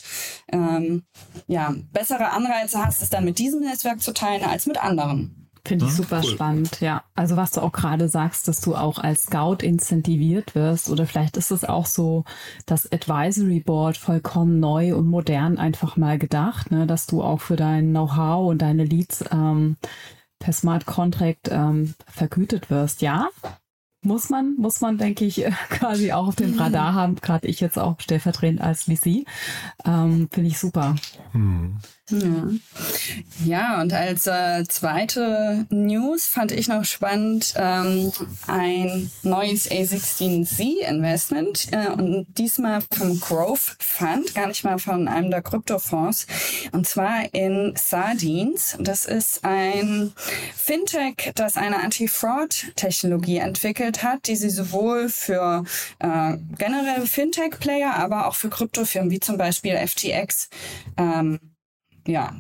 ähm, 0.51 1.03
ja, 1.47 1.73
bessere 1.91 2.31
Anreize 2.31 2.85
hast, 2.85 3.01
es 3.01 3.09
dann 3.09 3.25
mit 3.25 3.39
diesem 3.39 3.61
Netzwerk 3.61 4.01
zu 4.01 4.13
teilen 4.13 4.43
als 4.43 4.65
mit 4.67 4.81
anderen. 4.81 5.40
Finde 5.63 5.85
ich 5.85 5.91
super 5.91 6.21
cool. 6.23 6.29
spannend, 6.29 6.81
ja. 6.81 7.03
Also 7.13 7.37
was 7.37 7.51
du 7.51 7.61
auch 7.61 7.71
gerade 7.71 8.09
sagst, 8.09 8.47
dass 8.47 8.61
du 8.61 8.75
auch 8.75 8.97
als 8.97 9.23
Scout 9.23 9.57
incentiviert 9.61 10.55
wirst 10.55 10.89
oder 10.89 11.05
vielleicht 11.05 11.37
ist 11.37 11.51
es 11.51 11.63
auch 11.63 11.85
so 11.85 12.25
das 12.65 12.91
Advisory 12.91 13.59
Board 13.59 13.97
vollkommen 13.97 14.59
neu 14.59 14.95
und 14.95 15.07
modern 15.07 15.59
einfach 15.59 15.97
mal 15.97 16.17
gedacht, 16.17 16.71
ne, 16.71 16.87
dass 16.87 17.05
du 17.05 17.21
auch 17.21 17.41
für 17.41 17.55
dein 17.55 17.91
Know-how 17.91 18.49
und 18.49 18.61
deine 18.61 18.85
Leads 18.85 19.23
ähm, 19.31 19.77
per 20.39 20.53
Smart 20.53 20.87
Contract 20.87 21.49
ähm, 21.51 21.93
vergütet 22.07 22.71
wirst, 22.71 23.03
ja? 23.03 23.29
muss 24.03 24.29
man, 24.29 24.55
muss 24.57 24.81
man, 24.81 24.97
denke 24.97 25.25
ich, 25.25 25.45
quasi 25.69 26.11
auch 26.11 26.27
auf 26.27 26.35
dem 26.35 26.57
Radar 26.57 26.93
haben. 26.93 27.15
Gerade 27.15 27.47
ich 27.47 27.59
jetzt 27.59 27.77
auch 27.77 27.99
stellvertretend 27.99 28.61
als 28.61 28.83
VC. 28.83 29.25
Ähm, 29.85 30.27
Finde 30.31 30.49
ich 30.49 30.57
super. 30.57 30.95
Hm. 31.33 31.77
Ja. 32.11 32.49
ja, 33.45 33.81
und 33.81 33.93
als 33.93 34.27
äh, 34.27 34.65
zweite 34.67 35.65
News 35.69 36.27
fand 36.27 36.51
ich 36.51 36.67
noch 36.67 36.83
spannend 36.83 37.53
ähm, 37.55 38.11
ein 38.47 39.09
neues 39.23 39.69
A16Z 39.71 40.79
Investment 40.87 41.67
äh, 41.71 41.89
und 41.89 42.27
diesmal 42.37 42.81
vom 42.93 43.19
Growth 43.19 43.77
Fund, 43.79 44.35
gar 44.35 44.47
nicht 44.47 44.63
mal 44.63 44.77
von 44.77 45.07
einem 45.07 45.31
der 45.31 45.41
Kryptofonds, 45.41 46.27
und 46.71 46.87
zwar 46.87 47.33
in 47.33 47.73
Sardines. 47.77 48.77
Das 48.79 49.05
ist 49.05 49.45
ein 49.45 50.13
Fintech, 50.55 51.31
das 51.35 51.55
eine 51.57 51.81
Anti-Fraud-Technologie 51.81 53.37
entwickelt 53.37 54.03
hat, 54.03 54.27
die 54.27 54.35
sie 54.35 54.49
sowohl 54.49 55.09
für 55.09 55.63
äh, 55.99 56.37
generell 56.57 57.05
Fintech-Player, 57.05 57.95
aber 57.95 58.27
auch 58.27 58.35
für 58.35 58.49
Kryptofirmen 58.49 59.11
wie 59.11 59.19
zum 59.19 59.37
Beispiel 59.37 59.75
FTX 59.75 60.49
ähm, 60.97 61.39
ja, 62.11 62.35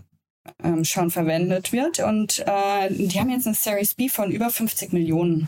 ähm, 0.63 0.83
schon 0.83 1.11
verwendet 1.11 1.71
wird. 1.71 1.99
Und 1.99 2.39
äh, 2.45 2.89
die 2.89 3.19
haben 3.19 3.29
jetzt 3.29 3.47
eine 3.47 3.55
Series 3.55 3.93
B 3.93 4.09
von 4.09 4.31
über 4.31 4.49
50 4.49 4.93
Millionen 4.93 5.47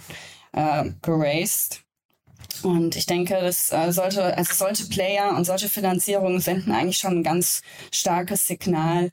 äh, 0.53 0.85
geraced. 1.01 1.83
Und 2.61 2.95
ich 2.95 3.05
denke, 3.05 3.35
das 3.41 3.71
äh, 3.71 3.91
sollte, 3.91 4.37
also 4.37 4.53
solche 4.53 4.85
Player 4.85 5.35
und 5.35 5.45
solche 5.45 5.69
Finanzierungen 5.69 6.39
senden 6.39 6.71
eigentlich 6.71 6.97
schon 6.97 7.19
ein 7.19 7.23
ganz 7.23 7.61
starkes 7.91 8.47
Signal, 8.47 9.11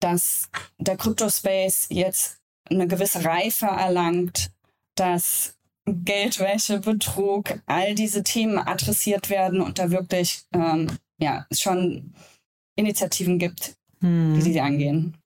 dass 0.00 0.48
der 0.78 0.96
Kryptospace 0.96 1.88
jetzt 1.90 2.38
eine 2.70 2.86
gewisse 2.86 3.24
Reife 3.24 3.66
erlangt, 3.66 4.50
dass 4.94 5.58
Geldwäsche, 5.86 6.80
Betrug, 6.80 7.60
all 7.66 7.94
diese 7.94 8.22
Themen 8.22 8.58
adressiert 8.58 9.28
werden 9.28 9.60
und 9.60 9.78
da 9.78 9.90
wirklich 9.90 10.44
ähm, 10.54 10.98
ja 11.18 11.46
schon 11.52 12.14
Initiativen 12.76 13.38
gibt, 13.38 13.76
hm. 14.00 14.34
die 14.34 14.40
sie 14.42 14.60
angehen. 14.60 15.16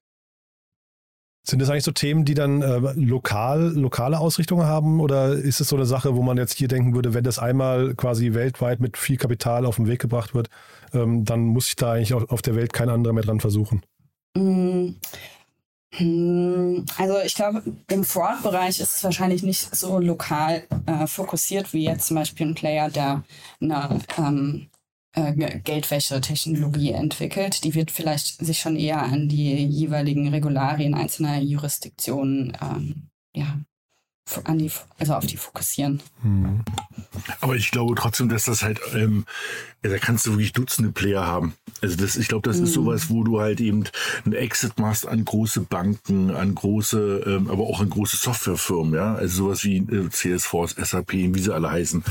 Sind 1.46 1.60
das 1.60 1.68
eigentlich 1.68 1.84
so 1.84 1.92
Themen, 1.92 2.24
die 2.24 2.32
dann 2.32 2.62
äh, 2.62 2.78
lokal, 2.94 3.74
lokale 3.74 4.18
Ausrichtungen 4.18 4.64
haben? 4.64 5.00
Oder 5.00 5.32
ist 5.32 5.60
es 5.60 5.68
so 5.68 5.76
eine 5.76 5.84
Sache, 5.84 6.16
wo 6.16 6.22
man 6.22 6.38
jetzt 6.38 6.56
hier 6.56 6.68
denken 6.68 6.94
würde, 6.94 7.12
wenn 7.12 7.24
das 7.24 7.38
einmal 7.38 7.94
quasi 7.94 8.32
weltweit 8.32 8.80
mit 8.80 8.96
viel 8.96 9.18
Kapital 9.18 9.66
auf 9.66 9.76
den 9.76 9.86
Weg 9.86 10.00
gebracht 10.00 10.34
wird, 10.34 10.48
ähm, 10.94 11.26
dann 11.26 11.40
muss 11.40 11.66
sich 11.66 11.76
da 11.76 11.92
eigentlich 11.92 12.14
auf, 12.14 12.30
auf 12.30 12.40
der 12.40 12.56
Welt 12.56 12.72
kein 12.72 12.88
anderer 12.88 13.12
mehr 13.12 13.24
dran 13.24 13.40
versuchen? 13.40 13.82
Hm 14.34 14.96
also 15.98 17.18
ich 17.24 17.34
glaube, 17.34 17.62
im 17.88 18.04
Fraud-Bereich 18.04 18.80
ist 18.80 18.96
es 18.96 19.04
wahrscheinlich 19.04 19.42
nicht 19.42 19.74
so 19.74 19.98
lokal 19.98 20.64
äh, 20.86 21.06
fokussiert 21.06 21.72
wie 21.72 21.84
jetzt 21.84 22.06
zum 22.08 22.16
Beispiel 22.16 22.48
ein 22.48 22.54
Player, 22.54 22.90
der 22.90 23.22
eine 23.60 24.00
ähm, 24.18 24.68
äh, 25.14 25.32
Geldwäsche-Technologie 25.60 26.92
entwickelt. 26.92 27.64
Die 27.64 27.74
wird 27.74 27.90
vielleicht 27.90 28.44
sich 28.44 28.58
schon 28.58 28.76
eher 28.76 29.02
an 29.02 29.28
die 29.28 29.64
jeweiligen 29.66 30.28
Regularien 30.28 30.94
einzelner 30.94 31.40
Jurisdiktionen 31.40 32.56
ähm, 32.60 33.10
ja, 33.34 33.58
an 34.44 34.58
die, 34.58 34.70
also 34.98 35.14
auf 35.14 35.26
die 35.26 35.36
fokussieren. 35.36 36.00
Mhm. 36.22 36.64
Aber 37.40 37.56
ich 37.56 37.70
glaube 37.70 37.94
trotzdem, 37.94 38.28
dass 38.28 38.46
das 38.46 38.62
halt, 38.62 38.80
ähm, 38.94 39.26
ja, 39.82 39.90
da 39.90 39.98
kannst 39.98 40.26
du 40.26 40.32
wirklich 40.32 40.52
Dutzende 40.52 40.90
Player 40.90 41.26
haben. 41.26 41.54
Also 41.82 41.96
das, 41.96 42.16
ich 42.16 42.28
glaube, 42.28 42.48
das 42.48 42.58
mhm. 42.58 42.64
ist 42.64 42.72
sowas, 42.72 43.10
wo 43.10 43.22
du 43.22 43.40
halt 43.40 43.60
eben 43.60 43.84
einen 44.24 44.34
Exit 44.34 44.78
machst 44.78 45.06
an 45.06 45.24
große 45.24 45.60
Banken, 45.60 46.30
an 46.30 46.54
große, 46.54 47.24
ähm, 47.26 47.50
aber 47.50 47.64
auch 47.64 47.80
an 47.80 47.90
große 47.90 48.16
Softwarefirmen, 48.16 48.94
ja. 48.94 49.14
Also 49.14 49.44
sowas 49.44 49.62
wie 49.64 49.76
äh, 49.76 50.08
Salesforce, 50.10 50.74
SAP, 50.76 51.12
wie 51.12 51.40
sie 51.40 51.54
alle 51.54 51.70
heißen 51.70 52.02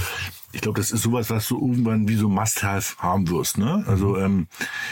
ich 0.53 0.61
glaube, 0.61 0.79
das 0.79 0.91
ist 0.91 1.01
sowas, 1.01 1.29
was 1.29 1.47
du 1.47 1.59
irgendwann 1.59 2.07
wie 2.07 2.15
so 2.15 2.29
Must-Have 2.29 2.97
haben 2.99 3.27
wirst. 3.29 3.57
Ne? 3.57 3.83
Also 3.87 4.09
mhm. 4.09 4.23
ähm, 4.23 4.47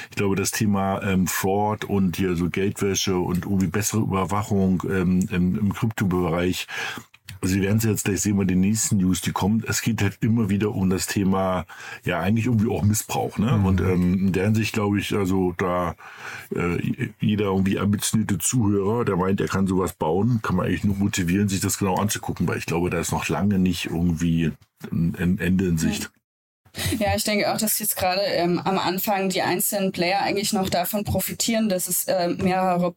ich 0.10 0.16
glaube, 0.16 0.36
das 0.36 0.52
Thema 0.52 1.02
ähm, 1.04 1.28
Fraud 1.28 1.86
und 1.86 2.18
hier 2.18 2.36
so 2.36 2.50
Geldwäsche 2.50 3.18
und 3.18 3.46
irgendwie 3.46 3.68
bessere 3.68 4.02
Überwachung 4.02 4.84
ähm, 4.90 5.28
im, 5.32 5.58
im 5.58 5.74
Kryptobereich, 5.74 6.68
also 7.42 7.54
Sie 7.54 7.62
werden 7.62 7.78
es 7.78 7.84
jetzt 7.84 8.06
gleich 8.06 8.22
sehen 8.22 8.38
bei 8.38 8.44
den 8.46 8.60
nächsten 8.60 8.98
News, 8.98 9.22
die 9.22 9.32
kommen. 9.32 9.64
Es 9.68 9.82
geht 9.82 10.02
halt 10.02 10.18
immer 10.22 10.50
wieder 10.50 10.74
um 10.76 10.90
das 10.90 11.08
Thema, 11.08 11.66
ja, 12.06 12.20
eigentlich 12.20 12.46
irgendwie 12.46 12.70
auch 12.70 12.84
Missbrauch. 12.84 13.38
Ne? 13.38 13.58
Mhm. 13.58 13.66
Und 13.66 13.82
ähm, 13.82 14.28
in 14.28 14.32
der 14.32 14.46
Hinsicht 14.46 14.74
glaube 14.74 15.00
ich, 15.00 15.14
also 15.14 15.54
da 15.58 15.96
äh, 16.56 17.10
jeder 17.20 17.46
irgendwie 17.46 17.80
ambitionierte 17.80 18.38
Zuhörer, 18.38 19.06
der 19.06 19.18
meint, 19.18 19.42
er 19.42 19.48
kann 19.48 19.68
sowas 19.68 19.94
bauen, 19.94 20.40
kann 20.44 20.56
man 20.56 20.68
eigentlich 20.68 20.84
nur 20.84 20.96
motivieren, 20.96 21.50
sich 21.50 21.62
das 21.62 21.80
genau 21.80 21.96
anzugucken, 21.96 22.48
weil 22.48 22.58
ich 22.58 22.66
glaube, 22.66 22.90
da 22.90 23.00
ist 23.00 23.12
noch 23.12 23.28
lange 23.28 23.58
nicht 23.58 23.88
irgendwie 23.88 24.52
ein 24.92 25.38
Ende 25.40 25.66
in 25.66 25.78
Sicht. 25.78 26.12
Ja, 27.00 27.16
ich 27.16 27.24
denke 27.24 27.52
auch, 27.52 27.58
dass 27.58 27.80
jetzt 27.80 27.98
gerade 27.98 28.22
ähm, 28.22 28.60
am 28.60 28.78
Anfang 28.78 29.30
die 29.30 29.42
einzelnen 29.42 29.92
Player 29.92 30.22
eigentlich 30.22 30.54
noch 30.54 30.70
davon 30.70 31.04
profitieren, 31.04 31.68
dass 31.68 31.88
es 31.88 32.06
äh, 32.06 32.30
mehrere 32.30 32.96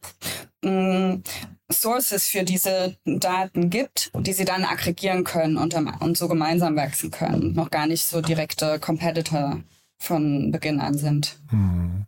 Sources 1.71 2.27
für 2.27 2.43
diese 2.43 2.95
Daten 3.05 3.69
gibt, 3.69 4.11
die 4.15 4.33
sie 4.33 4.45
dann 4.45 4.63
aggregieren 4.63 5.23
können 5.23 5.57
und, 5.57 5.73
und 5.73 6.17
so 6.17 6.27
gemeinsam 6.27 6.75
wachsen 6.75 7.11
können 7.11 7.41
und 7.41 7.55
noch 7.55 7.71
gar 7.71 7.87
nicht 7.87 8.05
so 8.05 8.21
direkte 8.21 8.79
Competitor 8.79 9.61
von 9.97 10.51
Beginn 10.51 10.79
an 10.79 10.97
sind. 10.97 11.39
Hm. 11.49 12.05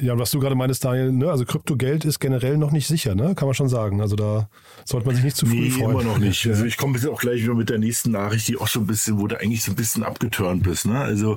Ja, 0.00 0.18
was 0.18 0.30
du 0.30 0.40
gerade 0.40 0.54
meinst, 0.54 0.84
Daniel, 0.84 1.12
ne? 1.12 1.30
also 1.30 1.44
Kryptogeld 1.44 2.04
ist 2.04 2.20
generell 2.20 2.56
noch 2.56 2.70
nicht 2.70 2.86
sicher, 2.86 3.14
ne? 3.14 3.34
kann 3.34 3.46
man 3.46 3.54
schon 3.54 3.68
sagen. 3.68 4.00
Also 4.00 4.16
da 4.16 4.48
sollte 4.84 5.06
man 5.06 5.14
sich 5.14 5.24
nicht 5.24 5.36
zu 5.36 5.46
früh 5.46 5.60
nee, 5.60 5.70
freuen. 5.70 5.90
immer 5.90 6.02
noch 6.02 6.18
nicht. 6.18 6.46
Also 6.46 6.64
ich 6.64 6.76
komme 6.76 6.94
jetzt 6.96 7.06
auch 7.06 7.20
gleich 7.20 7.42
wieder 7.42 7.54
mit 7.54 7.70
der 7.70 7.78
nächsten 7.78 8.10
Nachricht, 8.12 8.48
die 8.48 8.56
auch 8.56 8.68
so 8.68 8.80
ein 8.80 8.86
bisschen, 8.86 9.18
wo 9.18 9.26
du 9.26 9.40
eigentlich 9.40 9.62
so 9.62 9.72
ein 9.72 9.76
bisschen 9.76 10.02
abgeturnt 10.02 10.62
bist. 10.62 10.86
Ne? 10.86 10.98
Also, 10.98 11.36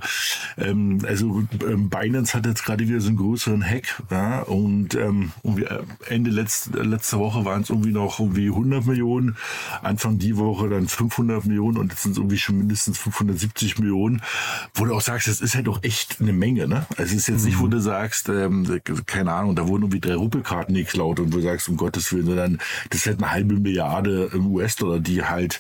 ähm, 0.58 1.00
also 1.08 1.44
ähm, 1.68 1.90
Binance 1.90 2.34
hat 2.34 2.46
jetzt 2.46 2.64
gerade 2.64 2.88
wieder 2.88 3.00
so 3.00 3.08
einen 3.08 3.18
größeren 3.18 3.64
Hack 3.64 4.02
ja? 4.12 4.42
und 4.42 4.96
ähm, 4.96 5.32
äh, 5.44 6.14
Ende 6.14 6.32
letzt, 6.32 6.74
letzter 6.74 7.20
Woche 7.20 7.46
waren 7.46 7.62
es 7.62 7.70
irgendwie 7.70 7.92
noch 7.92 8.20
irgendwie 8.20 8.48
100 8.48 8.86
Millionen, 8.86 9.36
Anfang 9.82 10.18
die 10.18 10.38
Woche 10.38 10.70
dann 10.70 10.88
500 10.88 11.46
Millionen 11.46 11.78
und 11.78 11.92
jetzt 11.92 12.04
sind 12.04 12.14
es 12.14 12.18
irgendwie 12.18 12.38
schon 12.38 12.58
mindestens 12.58 12.98
570 12.98 13.80
Millionen, 13.80 14.22
wo 14.74 14.86
du 14.86 14.94
auch 14.94 15.02
sagst, 15.02 15.28
das 15.28 15.42
ist 15.42 15.56
halt 15.56 15.68
doch 15.68 15.84
echt 15.84 16.18
eine 16.22 16.34
Menge. 16.34 16.68
Ne? 16.68 16.86
Also 16.98 17.04
es 17.04 17.14
ist 17.14 17.28
jetzt 17.28 17.42
mhm. 17.42 17.48
nicht, 17.48 17.60
wo 17.60 17.68
du 17.68 17.80
sagst, 17.80 18.30
ähm, 18.38 18.82
keine 19.06 19.34
Ahnung, 19.34 19.56
da 19.56 19.68
wurden 19.68 19.84
irgendwie 19.84 20.00
drei 20.00 20.16
Ruppelkarten 20.16 20.76
geklaut 20.76 21.20
und 21.20 21.34
wo 21.34 21.38
du 21.38 21.44
sagst, 21.44 21.70
um 21.70 21.78
Gottes 21.78 22.12
Willen, 22.14 22.26
sondern 22.26 22.60
das 22.90 23.06
ist 23.06 23.18
eine 23.18 23.32
halbe 23.32 23.56
Milliarde 23.56 24.30
US-Dollar, 24.36 25.00
die 25.00 25.24
halt 25.24 25.60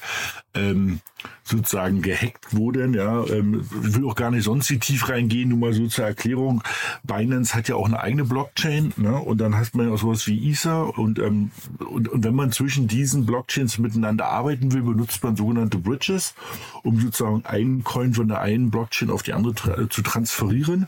ähm, 0.53 0.99
sozusagen 1.43 2.01
gehackt 2.01 2.55
wurden. 2.55 2.93
Ja, 2.93 3.25
ähm, 3.27 3.65
ich 3.83 3.95
will 3.95 4.05
auch 4.05 4.15
gar 4.15 4.31
nicht 4.31 4.43
sonst 4.43 4.69
die 4.69 4.79
tief 4.79 5.09
reingehen, 5.09 5.49
nur 5.49 5.57
mal 5.57 5.73
so 5.73 5.87
zur 5.87 6.05
Erklärung. 6.05 6.63
Binance 7.03 7.55
hat 7.55 7.67
ja 7.67 7.75
auch 7.75 7.85
eine 7.85 7.99
eigene 7.99 8.25
Blockchain, 8.25 8.93
ne? 8.97 9.17
Und 9.17 9.39
dann 9.39 9.55
hat 9.55 9.73
man 9.73 9.87
ja 9.87 9.93
auch 9.93 9.99
sowas 9.99 10.27
wie 10.27 10.51
Ether 10.51 10.97
und, 10.97 11.19
ähm, 11.19 11.51
und, 11.79 12.09
und 12.09 12.23
wenn 12.23 12.35
man 12.35 12.51
zwischen 12.51 12.87
diesen 12.87 13.25
Blockchains 13.25 13.77
miteinander 13.77 14.27
arbeiten 14.27 14.73
will, 14.73 14.81
benutzt 14.81 15.23
man 15.23 15.35
sogenannte 15.35 15.77
Bridges, 15.77 16.35
um 16.83 16.99
sozusagen 16.99 17.45
einen 17.45 17.83
Coin 17.83 18.13
von 18.13 18.27
der 18.27 18.41
einen 18.41 18.69
Blockchain 18.69 19.09
auf 19.09 19.23
die 19.23 19.33
andere 19.33 19.53
tra 19.53 19.89
zu 19.89 20.01
transferieren. 20.01 20.87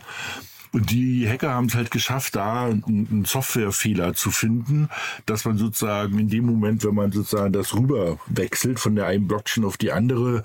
Und 0.71 0.91
die 0.91 1.27
Hacker 1.27 1.53
haben 1.53 1.65
es 1.65 1.75
halt 1.75 1.91
geschafft, 1.91 2.36
da 2.36 2.65
einen 2.65 3.25
Softwarefehler 3.25 4.13
zu 4.13 4.32
finden, 4.32 4.89
dass 5.25 5.45
man 5.45 5.58
sozusagen 5.58 6.19
in 6.19 6.29
dem 6.29 6.45
Moment, 6.45 6.84
wenn 6.84 6.95
man 6.95 7.12
sozusagen 7.12 7.53
das 7.53 7.73
rüber 7.73 8.19
wechselt 8.27 8.79
von 8.79 8.95
der 8.95 9.08
einen 9.08 9.27
Blockchain 9.27 9.65
auf 9.65 9.77
die 9.77 9.91
andere, 9.91 10.43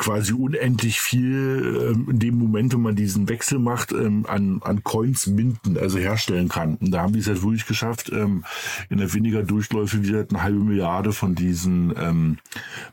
quasi 0.00 0.32
unendlich 0.32 0.98
viel 0.98 1.92
ähm, 1.92 2.08
in 2.10 2.18
dem 2.18 2.38
Moment, 2.38 2.72
wenn 2.72 2.80
man 2.80 2.96
diesen 2.96 3.28
Wechsel 3.28 3.58
macht, 3.58 3.92
ähm, 3.92 4.24
an, 4.26 4.60
an 4.64 4.82
Coins 4.82 5.26
minden, 5.26 5.76
also 5.76 5.98
herstellen 5.98 6.48
kann. 6.48 6.76
Und 6.76 6.90
da 6.90 7.02
haben 7.02 7.12
die 7.12 7.18
es 7.18 7.26
halt 7.26 7.42
wirklich 7.42 7.66
geschafft, 7.66 8.10
ähm, 8.10 8.44
in 8.88 8.98
der 8.98 9.12
weniger 9.12 9.42
Durchläufe 9.42 10.02
wieder 10.02 10.26
eine 10.28 10.42
halbe 10.42 10.60
Milliarde 10.60 11.12
von 11.12 11.34
diesen 11.34 11.92
ähm, 11.98 12.38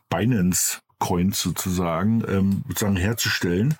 Binance 0.10 0.82
Coins 1.00 1.42
sozusagen, 1.42 2.24
ähm, 2.28 2.64
sozusagen 2.68 2.98
herzustellen. 2.98 3.76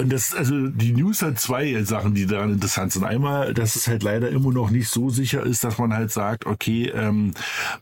Und 0.00 0.12
das, 0.12 0.32
also 0.32 0.68
die 0.68 0.92
News 0.92 1.22
hat 1.22 1.40
zwei 1.40 1.82
Sachen, 1.82 2.14
die 2.14 2.26
daran 2.26 2.52
interessant 2.52 2.92
sind. 2.92 3.04
Einmal, 3.04 3.52
dass 3.52 3.74
es 3.74 3.88
halt 3.88 4.04
leider 4.04 4.28
immer 4.28 4.52
noch 4.52 4.70
nicht 4.70 4.88
so 4.88 5.10
sicher 5.10 5.42
ist, 5.42 5.64
dass 5.64 5.78
man 5.78 5.92
halt 5.92 6.12
sagt, 6.12 6.46
okay, 6.46 6.92
ähm, 6.94 7.32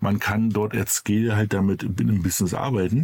man 0.01 0.19
kann 0.19 0.49
dort 0.49 0.75
als 0.75 0.95
Scale 0.95 1.37
halt 1.37 1.53
damit 1.53 1.83
im 1.83 2.23
Business 2.23 2.55
arbeiten. 2.55 3.03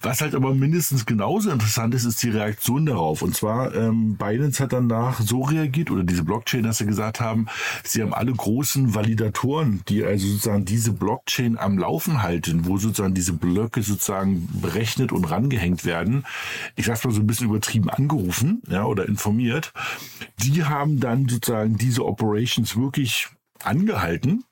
Was 0.00 0.20
halt 0.20 0.36
aber 0.36 0.54
mindestens 0.54 1.06
genauso 1.06 1.50
interessant 1.50 1.92
ist, 1.92 2.04
ist 2.04 2.22
die 2.22 2.30
Reaktion 2.30 2.86
darauf. 2.86 3.20
Und 3.20 3.34
zwar, 3.34 3.74
ähm, 3.74 4.16
Binance 4.16 4.62
hat 4.62 4.72
danach 4.72 5.20
so 5.20 5.42
reagiert, 5.42 5.90
oder 5.90 6.04
diese 6.04 6.22
Blockchain, 6.22 6.62
dass 6.62 6.78
sie 6.78 6.86
gesagt 6.86 7.18
haben, 7.20 7.46
sie 7.82 8.02
haben 8.02 8.14
alle 8.14 8.32
großen 8.32 8.94
Validatoren, 8.94 9.82
die 9.88 10.04
also 10.04 10.28
sozusagen 10.28 10.64
diese 10.64 10.92
Blockchain 10.92 11.58
am 11.58 11.78
Laufen 11.78 12.22
halten, 12.22 12.66
wo 12.66 12.78
sozusagen 12.78 13.14
diese 13.14 13.32
Blöcke 13.32 13.82
sozusagen 13.82 14.48
berechnet 14.60 15.10
und 15.10 15.24
rangehängt 15.24 15.84
werden. 15.84 16.24
Ich 16.76 16.86
sag's 16.86 17.02
mal 17.02 17.12
so 17.12 17.20
ein 17.20 17.26
bisschen 17.26 17.48
übertrieben 17.48 17.90
angerufen, 17.90 18.62
ja, 18.68 18.84
oder 18.84 19.08
informiert. 19.08 19.72
Die 20.44 20.62
haben 20.62 21.00
dann 21.00 21.28
sozusagen 21.28 21.76
diese 21.76 22.06
Operations 22.06 22.76
wirklich 22.76 23.28
angehalten 23.64 24.44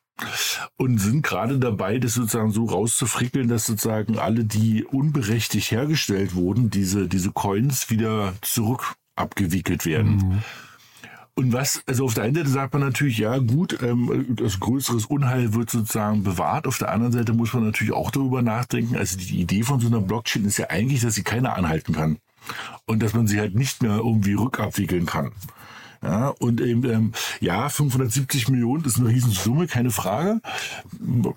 und 0.77 0.99
sind 0.99 1.23
gerade 1.23 1.59
dabei, 1.59 1.99
das 1.99 2.15
sozusagen 2.15 2.51
so 2.51 2.65
rauszufrickeln, 2.65 3.49
dass 3.49 3.67
sozusagen 3.67 4.19
alle, 4.19 4.45
die 4.45 4.85
unberechtigt 4.85 5.71
hergestellt 5.71 6.35
wurden, 6.35 6.71
diese, 6.71 7.09
diese 7.09 7.33
Coins 7.33 7.91
wieder 7.91 8.35
zurück 8.41 8.95
abgewickelt 9.15 9.85
werden. 9.87 10.17
Mhm. 10.17 10.43
Und 11.39 11.53
was, 11.53 11.83
also 11.87 12.07
auf 12.07 12.15
der 12.15 12.25
einen 12.25 12.35
Seite 12.35 12.49
sagt 12.49 12.73
man 12.73 12.83
natürlich, 12.83 13.19
ja 13.19 13.37
gut, 13.37 13.83
ähm, 13.83 14.37
das 14.37 14.59
größeres 14.59 15.05
Unheil 15.05 15.53
wird 15.53 15.69
sozusagen 15.69 16.23
bewahrt. 16.23 16.67
Auf 16.67 16.79
der 16.79 16.91
anderen 16.91 17.13
Seite 17.13 17.35
muss 17.35 17.53
man 17.53 17.65
natürlich 17.65 17.93
auch 17.93 18.11
darüber 18.11 18.41
nachdenken. 18.41 18.97
Also 18.97 19.19
die 19.19 19.41
Idee 19.41 19.63
von 19.63 19.79
so 19.79 19.89
einer 19.89 20.01
Blockchain 20.01 20.47
ist 20.47 20.57
ja 20.57 20.71
eigentlich, 20.71 21.03
dass 21.03 21.15
sie 21.15 21.25
keiner 21.25 21.55
anhalten 21.55 21.93
kann. 21.93 22.17
Und 22.87 23.03
dass 23.03 23.13
man 23.13 23.27
sie 23.27 23.39
halt 23.39 23.55
nicht 23.55 23.83
mehr 23.83 23.97
irgendwie 23.97 24.33
rückabwickeln 24.33 25.05
kann. 25.05 25.33
Ja, 26.07 26.29
und 26.39 26.61
eben, 26.61 26.85
ähm, 26.85 27.13
ja, 27.41 27.69
570 27.69 28.49
Millionen 28.49 28.85
ist 28.85 28.99
eine 28.99 29.09
Riesensumme, 29.09 29.67
keine 29.67 29.91
Frage. 29.91 30.41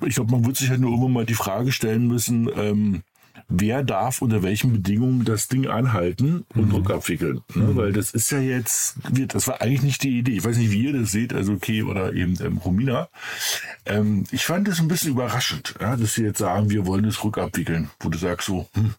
Ich 0.05 0.15
glaube, 0.15 0.31
man 0.31 0.45
wird 0.45 0.57
sich 0.57 0.69
halt 0.69 0.79
nur 0.79 0.91
irgendwann 0.91 1.13
mal 1.13 1.25
die 1.25 1.33
Frage 1.33 1.71
stellen 1.71 2.07
müssen, 2.07 2.49
ähm, 2.55 3.01
wer 3.49 3.83
darf 3.83 4.21
unter 4.21 4.43
welchen 4.43 4.71
Bedingungen 4.71 5.25
das 5.25 5.47
Ding 5.47 5.67
anhalten 5.67 6.45
und 6.55 6.67
mhm. 6.67 6.75
rückabwickeln. 6.75 7.41
Ne? 7.55 7.63
Mhm. 7.63 7.75
Weil 7.75 7.91
das 7.91 8.11
ist 8.11 8.31
ja 8.31 8.39
jetzt, 8.39 8.97
das 9.11 9.47
war 9.47 9.61
eigentlich 9.61 9.81
nicht 9.81 10.03
die 10.03 10.19
Idee. 10.19 10.37
Ich 10.37 10.45
weiß 10.45 10.57
nicht, 10.57 10.71
wie 10.71 10.85
ihr 10.85 10.93
das 10.93 11.11
seht, 11.11 11.33
also 11.33 11.53
okay, 11.53 11.83
oder 11.83 12.13
eben 12.13 12.37
ähm, 12.41 12.57
Romina. 12.57 13.09
Ähm, 13.85 14.23
ich 14.31 14.45
fand 14.45 14.67
das 14.67 14.79
ein 14.79 14.87
bisschen 14.87 15.11
überraschend, 15.11 15.75
ja, 15.81 15.95
dass 15.95 16.13
sie 16.13 16.23
jetzt 16.23 16.37
sagen, 16.37 16.69
wir 16.69 16.85
wollen 16.85 17.05
es 17.05 17.23
rückabwickeln, 17.23 17.89
wo 17.99 18.09
du 18.09 18.17
sagst 18.17 18.47
so, 18.47 18.69
hm, 18.75 18.93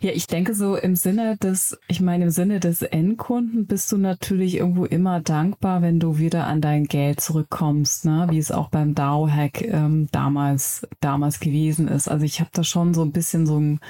ja, 0.00 0.10
ich 0.12 0.26
denke 0.26 0.54
so 0.54 0.76
im 0.76 0.96
Sinne 0.96 1.36
des, 1.36 1.78
ich 1.88 2.00
meine 2.00 2.24
im 2.24 2.30
Sinne 2.30 2.60
des 2.60 2.82
Endkunden 2.82 3.66
bist 3.66 3.90
du 3.92 3.98
natürlich 3.98 4.56
irgendwo 4.56 4.84
immer 4.84 5.20
dankbar, 5.20 5.82
wenn 5.82 6.00
du 6.00 6.18
wieder 6.18 6.46
an 6.46 6.60
dein 6.60 6.84
Geld 6.84 7.20
zurückkommst, 7.20 8.04
ne? 8.04 8.26
wie 8.30 8.38
es 8.38 8.52
auch 8.52 8.68
beim 8.68 8.94
DAO-Hack 8.94 9.62
ähm, 9.62 10.08
damals, 10.12 10.86
damals 11.00 11.40
gewesen 11.40 11.88
ist. 11.88 12.08
Also 12.08 12.24
ich 12.24 12.40
habe 12.40 12.50
da 12.52 12.64
schon 12.64 12.94
so 12.94 13.02
ein 13.02 13.12
bisschen 13.12 13.46
so 13.46 13.58
ein 13.58 13.80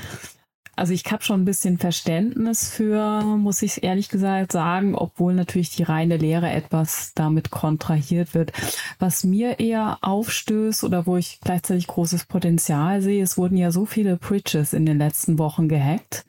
also 0.83 0.95
ich 0.95 1.05
habe 1.13 1.23
schon 1.23 1.43
ein 1.43 1.45
bisschen 1.45 1.79
Verständnis 1.79 2.69
für, 2.69 3.23
muss 3.23 3.63
ich 3.63 3.85
ehrlich 3.85 4.09
gesagt 4.09 4.51
sagen, 4.51 4.97
obwohl 4.97 5.33
natürlich 5.33 5.71
die 5.71 5.85
reine 5.85 6.17
Lehre 6.17 6.51
etwas 6.51 7.13
damit 7.15 7.53
kontrahiert 7.53 8.35
wird. 8.35 8.51
Was 8.99 9.23
mir 9.23 9.61
eher 9.61 9.99
aufstößt 10.01 10.83
oder 10.83 11.07
wo 11.07 11.17
ich 11.17 11.39
gleichzeitig 11.41 11.87
großes 11.87 12.25
Potenzial 12.25 13.01
sehe, 13.01 13.23
es 13.23 13.39
wurden 13.39 13.57
ja 13.57 13.71
so 13.71 13.87
viele 13.87 14.17
Bridges 14.17 14.73
in 14.73 14.85
den 14.85 14.99
letzten 14.99 15.39
Wochen 15.39 15.69
gehackt, 15.69 16.25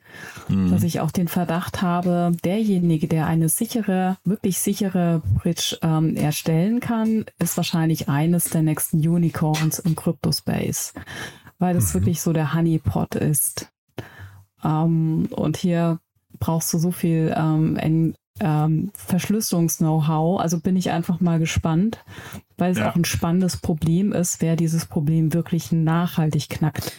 mhm. 0.48 0.70
dass 0.70 0.84
ich 0.84 1.00
auch 1.00 1.10
den 1.10 1.26
Verdacht 1.26 1.82
habe, 1.82 2.30
derjenige, 2.44 3.08
der 3.08 3.26
eine 3.26 3.48
sichere, 3.48 4.18
wirklich 4.22 4.60
sichere 4.60 5.20
Bridge 5.42 5.78
ähm, 5.82 6.14
erstellen 6.14 6.78
kann, 6.78 7.24
ist 7.40 7.56
wahrscheinlich 7.56 8.08
eines 8.08 8.50
der 8.50 8.62
nächsten 8.62 8.98
Unicorns 8.98 9.80
im 9.80 9.96
Crypto-Space 9.96 10.92
weil 11.60 11.74
das 11.74 11.90
mhm. 11.90 12.00
wirklich 12.00 12.20
so 12.20 12.32
der 12.32 12.52
Honeypot 12.52 13.14
ist. 13.14 13.70
Ähm, 14.64 15.28
und 15.30 15.56
hier 15.56 15.98
brauchst 16.38 16.72
du 16.72 16.78
so 16.78 16.90
viel 16.90 17.34
ähm, 17.36 18.14
ähm, 18.40 18.90
Verschlüsselungs-Know-how. 18.94 20.40
Also 20.40 20.60
bin 20.60 20.76
ich 20.76 20.90
einfach 20.90 21.20
mal 21.20 21.38
gespannt, 21.38 21.98
weil 22.58 22.72
es 22.72 22.78
ja. 22.78 22.90
auch 22.90 22.96
ein 22.96 23.04
spannendes 23.04 23.56
Problem 23.58 24.12
ist, 24.12 24.42
wer 24.42 24.56
dieses 24.56 24.86
Problem 24.86 25.32
wirklich 25.32 25.72
nachhaltig 25.72 26.48
knackt. 26.48 26.92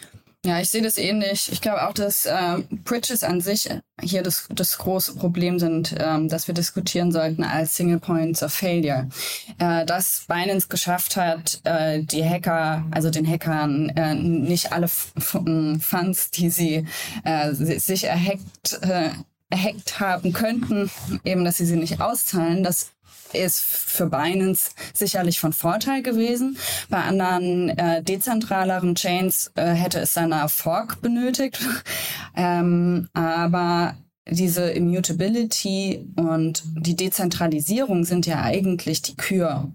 Ja, 0.46 0.60
ich 0.60 0.70
sehe 0.70 0.84
das 0.84 1.00
ähnlich. 1.00 1.52
Ich 1.52 1.60
glaube 1.60 1.88
auch, 1.88 1.94
dass 1.94 2.28
äh, 2.28 2.60
Bridges 2.84 3.24
an 3.24 3.42
sich 3.42 3.68
hier 4.00 4.22
das, 4.22 4.48
das 4.54 4.78
große 4.78 5.16
Problem 5.16 5.58
sind, 5.58 5.96
ähm, 5.98 6.30
dass 6.30 6.46
wir 6.46 6.54
diskutieren 6.54 7.12
sollten 7.12 7.44
als 7.44 7.76
Single 7.76 8.00
Points 8.00 8.44
of 8.44 8.54
Failure. 8.54 9.10
Äh, 9.58 9.86
dass 9.88 10.26
Binance 10.28 10.68
geschafft 10.68 11.18
hat, 11.18 11.62
äh, 11.64 12.04
die 12.04 12.24
Hacker, 12.24 12.86
also 12.92 13.10
den 13.10 13.28
Hackern, 13.28 13.90
äh, 13.96 14.14
nicht 14.14 14.72
alle 14.72 14.88
Funds, 14.88 16.30
die 16.30 16.52
sie 16.52 16.86
äh, 17.24 17.52
sich 17.52 18.04
erhackt, 18.04 18.80
äh, 18.82 19.10
erhackt 19.50 20.00
haben 20.00 20.32
könnten, 20.32 20.92
eben, 21.24 21.44
dass 21.44 21.58
sie 21.58 21.66
sie 21.66 21.78
nicht 21.78 22.02
auszahlen, 22.02 22.62
das 22.62 22.92
ist 23.34 23.60
für 23.60 24.08
Binance 24.08 24.72
sicherlich 24.94 25.40
von 25.40 25.54
Vorteil 25.54 26.02
gewesen. 26.02 26.58
Bei 26.90 27.02
anderen 27.02 27.70
äh, 27.70 28.04
dezentraleren 28.04 28.96
Chains 28.96 29.52
äh, 29.56 29.66
hätte 29.74 30.00
es 30.00 30.18
eine 30.18 30.48
Fork 30.50 31.02
benötigt. 31.02 31.60
ähm, 32.36 33.10
aber 33.14 33.96
diese 34.30 34.72
Immutability 34.72 36.08
und 36.16 36.64
die 36.66 36.96
Dezentralisierung 36.96 38.06
sind 38.06 38.26
ja 38.26 38.42
eigentlich 38.42 39.02
die 39.02 39.16
Kür 39.16 39.72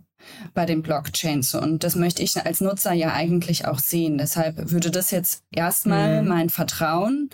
bei 0.54 0.66
den 0.66 0.82
Blockchains. 0.82 1.54
Und 1.54 1.84
das 1.84 1.96
möchte 1.96 2.22
ich 2.22 2.36
als 2.44 2.60
Nutzer 2.60 2.92
ja 2.92 3.12
eigentlich 3.12 3.66
auch 3.66 3.78
sehen. 3.78 4.18
Deshalb 4.18 4.70
würde 4.70 4.90
das 4.90 5.10
jetzt 5.10 5.44
erstmal 5.50 6.22
mhm. 6.22 6.28
mein 6.28 6.50
Vertrauen 6.50 7.30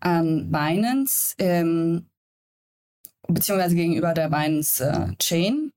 an 0.00 0.50
Binance 0.50 1.34
ähm, 1.38 2.06
beziehungsweise 3.28 3.74
gegenüber 3.74 4.14
der 4.14 4.28
Binance 4.28 4.84
äh, 4.84 5.16
Chain 5.16 5.72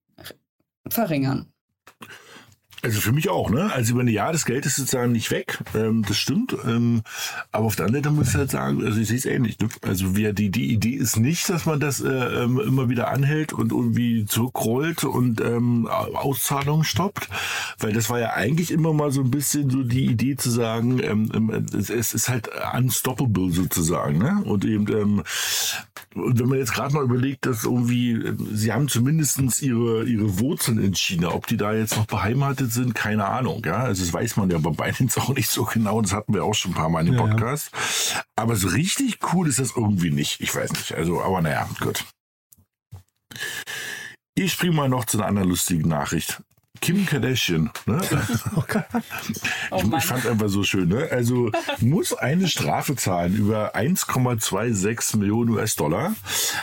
verringern. 0.88 1.52
Also 2.82 3.02
für 3.02 3.12
mich 3.12 3.28
auch, 3.28 3.50
ne? 3.50 3.74
Also 3.74 3.92
über 3.94 4.02
ein 4.02 4.08
Jahr 4.08 4.32
das 4.32 4.46
Geld 4.46 4.66
ist 4.66 4.78
sozusagen 4.78 5.12
nicht 5.12 5.32
weg, 5.32 5.60
ähm, 5.76 6.06
das 6.08 6.16
stimmt. 6.16 6.56
Ähm, 6.66 7.02
aber 7.52 7.66
auf 7.66 7.76
der 7.76 7.88
anderen 7.88 8.04
Seite 8.04 8.16
muss 8.16 8.30
ich 8.30 8.36
halt 8.36 8.52
sagen, 8.52 8.86
also 8.86 9.02
ich 9.02 9.10
sehe 9.10 9.18
es 9.18 9.26
ähnlich. 9.26 9.60
Ne? 9.60 9.68
Also 9.82 10.16
wir, 10.16 10.32
die, 10.32 10.50
die 10.50 10.72
Idee 10.72 10.94
ist 10.94 11.18
nicht, 11.18 11.50
dass 11.50 11.66
man 11.66 11.82
das 11.82 12.00
äh, 12.00 12.08
ähm, 12.08 12.58
immer 12.58 12.88
wieder 12.88 13.10
anhält 13.10 13.52
und 13.52 13.74
irgendwie 13.74 14.24
zurückrollt 14.26 15.04
und 15.04 15.42
ähm, 15.42 15.88
Auszahlungen 15.88 16.86
stoppt, 16.86 17.28
weil 17.80 17.92
das 17.92 18.10
war 18.10 18.20
ja 18.20 18.34
eigentlich 18.34 18.72
immer 18.72 18.94
mal 18.94 19.12
so 19.12 19.22
ein 19.22 19.32
bisschen 19.32 19.70
so 19.70 19.84
die 19.84 20.06
Idee 20.06 20.38
zu 20.38 20.50
sagen, 20.50 21.02
ähm, 21.04 21.32
ähm 21.34 21.66
es, 21.78 21.90
es 21.90 22.14
ist 22.14 22.30
halt 22.30 22.50
unstoppable 22.78 23.52
sozusagen. 23.52 24.20
Ne? 24.20 24.42
Und 24.46 24.64
eben, 24.64 24.88
ähm, 24.88 25.24
und 26.16 26.40
wenn 26.40 26.48
man 26.48 26.58
jetzt 26.58 26.74
gerade 26.74 26.94
mal 26.94 27.04
überlegt, 27.04 27.46
dass 27.46 27.66
irgendwie, 27.66 28.34
sie 28.52 28.74
haben 28.74 28.88
zumindestens 28.88 29.62
ihre, 29.62 30.06
ihre 30.06 30.40
Wurzeln 30.40 30.80
in 30.80 30.96
China, 30.96 31.34
ob 31.34 31.46
die 31.46 31.58
da 31.58 31.74
jetzt 31.74 31.96
noch 31.98 32.08
beheimatet 32.08 32.74
sind, 32.74 32.96
keine 32.96 33.26
Ahnung. 33.26 33.62
Ja, 33.64 33.78
also 33.78 34.04
das 34.04 34.12
weiß 34.12 34.38
man 34.38 34.50
ja 34.50 34.58
bei 34.58 34.72
Binance 34.72 35.18
auch 35.22 35.30
nicht 35.30 35.50
so 35.50 35.66
genau. 35.66 36.02
Das 36.02 36.14
hatten 36.14 36.34
wir 36.34 36.44
auch 36.44 36.56
schon 36.56 36.72
ein 36.72 36.76
paar 36.76 36.90
Mal 36.90 37.02
in 37.02 37.14
dem 37.14 37.16
ja, 37.16 37.22
Podcast. 37.22 37.72
Ja. 38.14 38.24
Aber 38.36 38.56
so 38.56 38.70
richtig 38.70 39.20
cool 39.34 39.48
ist 39.48 39.60
das 39.60 39.76
irgendwie 39.76 40.10
nicht. 40.10 40.42
Ich 40.42 40.54
weiß 40.54 40.72
nicht. 40.72 40.94
Also, 40.94 41.22
aber 41.22 41.42
naja, 41.42 41.70
gut. 41.80 42.04
Ich 44.34 44.54
springe 44.54 44.76
mal 44.76 44.90
noch 44.90 45.06
zu 45.06 45.18
einer 45.18 45.28
anderen 45.28 45.50
lustigen 45.50 45.88
Nachricht. 45.88 46.42
Kim 46.82 47.06
Kardashian. 47.06 47.70
Ne? 47.86 48.02
Oh 49.72 49.78
ich, 49.78 49.94
ich 49.94 50.04
fand 50.04 50.26
einfach 50.26 50.50
so 50.50 50.64
schön. 50.64 50.90
Ne? 50.90 51.08
Also 51.12 51.52
muss 51.80 52.14
eine 52.14 52.48
Strafe 52.48 52.96
zahlen 52.96 53.36
über 53.36 53.76
1,26 53.76 55.18
Millionen 55.18 55.52
US-Dollar, 55.52 56.16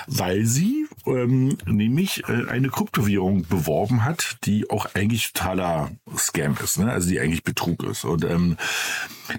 weil 0.06 0.44
sie 0.44 0.86
ähm, 1.06 1.56
nämlich 1.66 2.24
äh, 2.28 2.48
eine 2.48 2.68
Kryptowährung 2.68 3.46
beworben 3.48 4.04
hat, 4.04 4.38
die 4.44 4.70
auch 4.70 4.94
eigentlich 4.94 5.32
totaler 5.32 5.90
Scam 6.16 6.56
ist, 6.62 6.78
ne? 6.78 6.90
also 6.90 7.08
die 7.08 7.20
eigentlich 7.20 7.44
Betrug 7.44 7.84
ist. 7.84 8.04
Und 8.04 8.24
ähm, 8.24 8.56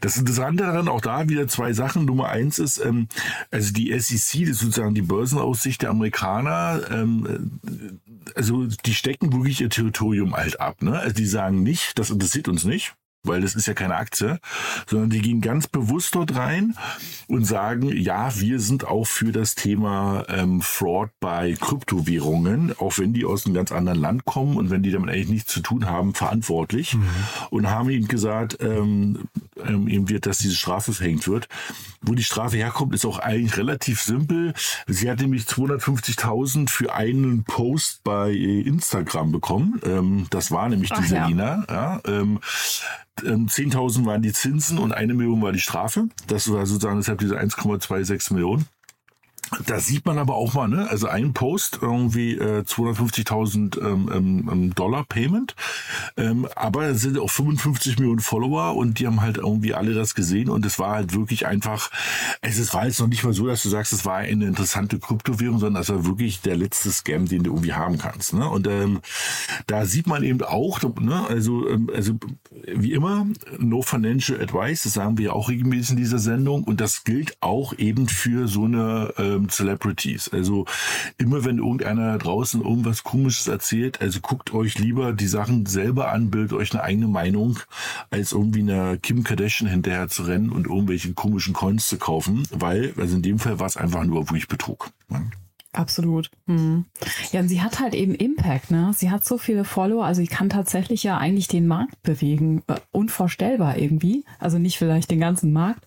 das 0.01 0.17
Interessante 0.17 0.63
daran, 0.63 0.87
auch 0.87 1.01
da 1.01 1.29
wieder 1.29 1.47
zwei 1.47 1.73
Sachen. 1.73 2.05
Nummer 2.05 2.29
eins 2.29 2.59
ist, 2.59 2.77
ähm, 2.77 3.07
also 3.51 3.73
die 3.73 3.97
SEC, 3.99 4.41
das 4.41 4.49
ist 4.49 4.59
sozusagen 4.59 4.95
die 4.95 5.01
Börsenaussicht 5.01 5.81
der 5.81 5.89
Amerikaner, 5.89 6.81
ähm, 6.91 7.59
also 8.35 8.65
die 8.65 8.93
stecken 8.93 9.33
wirklich 9.33 9.61
ihr 9.61 9.69
Territorium 9.69 10.35
halt 10.35 10.59
ab. 10.59 10.81
Ne? 10.81 10.97
Also 10.99 11.15
die 11.15 11.25
sagen 11.25 11.63
nicht, 11.63 11.97
das 11.99 12.09
interessiert 12.09 12.47
uns 12.47 12.63
nicht 12.63 12.95
weil 13.27 13.41
das 13.41 13.55
ist 13.55 13.67
ja 13.67 13.73
keine 13.73 13.95
Aktie, 13.95 14.39
sondern 14.87 15.09
die 15.09 15.21
gehen 15.21 15.41
ganz 15.41 15.67
bewusst 15.67 16.15
dort 16.15 16.35
rein 16.35 16.75
und 17.27 17.45
sagen, 17.45 17.89
ja, 17.95 18.31
wir 18.39 18.59
sind 18.59 18.85
auch 18.85 19.05
für 19.05 19.31
das 19.31 19.55
Thema 19.55 20.25
ähm, 20.29 20.61
Fraud 20.61 21.09
bei 21.19 21.55
Kryptowährungen, 21.59 22.73
auch 22.79 22.97
wenn 22.97 23.13
die 23.13 23.25
aus 23.25 23.45
einem 23.45 23.55
ganz 23.55 23.71
anderen 23.71 23.99
Land 23.99 24.25
kommen 24.25 24.57
und 24.57 24.69
wenn 24.69 24.83
die 24.83 24.91
damit 24.91 25.09
eigentlich 25.09 25.29
nichts 25.29 25.53
zu 25.53 25.61
tun 25.61 25.85
haben, 25.85 26.13
verantwortlich 26.13 26.95
mhm. 26.95 27.07
und 27.49 27.69
haben 27.69 27.89
ihnen 27.89 28.07
gesagt, 28.07 28.57
ähm, 28.61 29.27
ähm, 29.65 29.87
eben 29.87 30.09
wird, 30.09 30.25
dass 30.25 30.39
diese 30.39 30.55
Strafe 30.55 30.93
verhängt 30.93 31.27
wird. 31.27 31.47
Wo 32.01 32.13
die 32.13 32.23
Strafe 32.23 32.57
herkommt, 32.57 32.93
ist 32.93 33.05
auch 33.05 33.19
eigentlich 33.19 33.57
relativ 33.57 34.01
simpel. 34.01 34.53
Sie 34.87 35.09
hat 35.09 35.19
nämlich 35.19 35.43
250.000 35.43 36.69
für 36.69 36.93
einen 36.93 37.43
Post 37.43 38.03
bei 38.03 38.31
Instagram 38.31 39.31
bekommen. 39.31 39.81
Ähm, 39.83 40.27
das 40.29 40.51
war 40.51 40.69
nämlich 40.69 40.91
Ach, 40.93 40.99
die 40.99 41.07
Selina. 41.07 41.65
Ja. 41.67 41.73
ja 41.73 42.01
ähm, 42.05 42.39
10.000 43.21 43.97
ähm, 43.97 44.05
waren 44.05 44.21
die 44.21 44.33
Zinsen 44.33 44.77
und 44.77 44.91
eine 44.91 45.13
Million 45.13 45.41
war 45.41 45.51
die 45.51 45.59
Strafe. 45.59 46.07
Das 46.27 46.51
war 46.51 46.65
sozusagen 46.65 46.97
deshalb 46.97 47.19
diese 47.19 47.39
1,26 47.39 48.33
Millionen. 48.33 48.65
Da 49.65 49.79
sieht 49.79 50.05
man 50.05 50.17
aber 50.17 50.35
auch 50.35 50.53
mal, 50.53 50.67
ne? 50.67 50.89
Also 50.89 51.07
ein 51.07 51.33
Post 51.33 51.79
irgendwie 51.81 52.33
äh, 52.35 52.61
250.000 52.61 53.79
ähm, 53.81 54.49
ähm, 54.51 54.75
Dollar 54.75 55.05
Payment, 55.05 55.55
ähm, 56.17 56.47
aber 56.55 56.85
es 56.85 57.01
sind 57.01 57.17
auch 57.17 57.29
55 57.29 57.99
Millionen 57.99 58.19
Follower 58.19 58.75
und 58.75 58.99
die 58.99 59.07
haben 59.07 59.21
halt 59.21 59.37
irgendwie 59.37 59.73
alle 59.73 59.93
das 59.93 60.15
gesehen 60.15 60.49
und 60.49 60.65
es 60.65 60.79
war 60.79 60.95
halt 60.95 61.13
wirklich 61.13 61.47
einfach. 61.47 61.91
Es 62.41 62.57
ist, 62.57 62.73
war 62.73 62.85
jetzt 62.85 62.99
noch 62.99 63.07
nicht 63.07 63.23
mal 63.23 63.33
so, 63.33 63.47
dass 63.47 63.63
du 63.63 63.69
sagst, 63.69 63.93
es 63.93 64.05
war 64.05 64.17
eine 64.17 64.45
interessante 64.45 64.99
Kryptowährung, 64.99 65.59
sondern 65.59 65.81
es 65.81 65.89
war 65.89 66.05
wirklich 66.05 66.41
der 66.41 66.55
letzte 66.55 66.91
Scam, 66.91 67.27
den 67.27 67.43
du 67.43 67.51
irgendwie 67.51 67.73
haben 67.73 67.97
kannst. 67.97 68.33
Ne? 68.33 68.47
Und 68.49 68.67
ähm, 68.67 69.01
da 69.67 69.85
sieht 69.85 70.07
man 70.07 70.23
eben 70.23 70.41
auch, 70.43 70.81
ne? 70.99 71.25
Also 71.27 71.67
ähm, 71.69 71.89
also 71.93 72.13
wie 72.65 72.93
immer, 72.93 73.27
no 73.59 73.81
financial 73.81 74.41
advice, 74.41 74.83
das 74.83 74.93
sagen 74.93 75.17
wir 75.17 75.33
auch 75.33 75.49
regelmäßig 75.49 75.91
in 75.91 75.97
dieser 75.97 76.19
Sendung 76.19 76.63
und 76.63 76.81
das 76.81 77.03
gilt 77.03 77.37
auch 77.41 77.77
eben 77.77 78.07
für 78.07 78.47
so 78.47 78.65
eine 78.65 79.13
äh, 79.17 79.36
ähm, 79.37 79.49
Celebrities. 79.49 80.29
Also 80.29 80.65
immer 81.17 81.45
wenn 81.45 81.59
irgendeiner 81.59 82.17
draußen 82.17 82.61
irgendwas 82.61 83.03
Komisches 83.03 83.47
erzählt, 83.47 84.01
also 84.01 84.19
guckt 84.19 84.53
euch 84.53 84.77
lieber 84.77 85.13
die 85.13 85.27
Sachen 85.27 85.65
selber 85.65 86.11
an, 86.11 86.29
bildet 86.29 86.53
euch 86.53 86.73
eine 86.73 86.83
eigene 86.83 87.07
Meinung, 87.07 87.59
als 88.09 88.31
irgendwie 88.31 88.61
einer 88.61 88.97
Kim 88.97 89.23
Kardashian 89.23 89.69
hinterher 89.69 90.07
zu 90.09 90.23
rennen 90.23 90.49
und 90.49 90.67
irgendwelche 90.67 91.13
komischen 91.13 91.53
Coins 91.53 91.87
zu 91.87 91.97
kaufen, 91.97 92.43
weil, 92.51 92.93
also 92.97 93.15
in 93.15 93.21
dem 93.21 93.39
Fall 93.39 93.59
war 93.59 93.67
es 93.67 93.77
einfach 93.77 94.03
nur 94.03 94.27
wirklich 94.29 94.47
Betrug. 94.47 94.91
Absolut. 95.73 96.31
Mhm. 96.47 96.85
Ja, 97.31 97.41
und 97.41 97.49
sie 97.49 97.61
hat 97.61 97.79
halt 97.79 97.93
eben 97.93 98.15
Impact, 98.15 98.71
ne? 98.71 98.91
Sie 98.95 99.11
hat 99.11 99.25
so 99.25 99.37
viele 99.37 99.63
Follower, 99.63 100.05
also 100.05 100.21
sie 100.21 100.27
kann 100.27 100.49
tatsächlich 100.49 101.03
ja 101.03 101.17
eigentlich 101.17 101.47
den 101.47 101.67
Markt 101.67 102.01
bewegen. 102.01 102.63
Äh, 102.67 102.77
unvorstellbar 102.91 103.77
irgendwie. 103.77 104.25
Also 104.39 104.57
nicht 104.57 104.77
vielleicht 104.77 105.11
den 105.11 105.19
ganzen 105.19 105.53
Markt, 105.53 105.85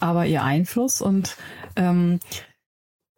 aber 0.00 0.26
ihr 0.26 0.42
Einfluss 0.42 1.00
und 1.00 1.36
ähm, 1.76 2.20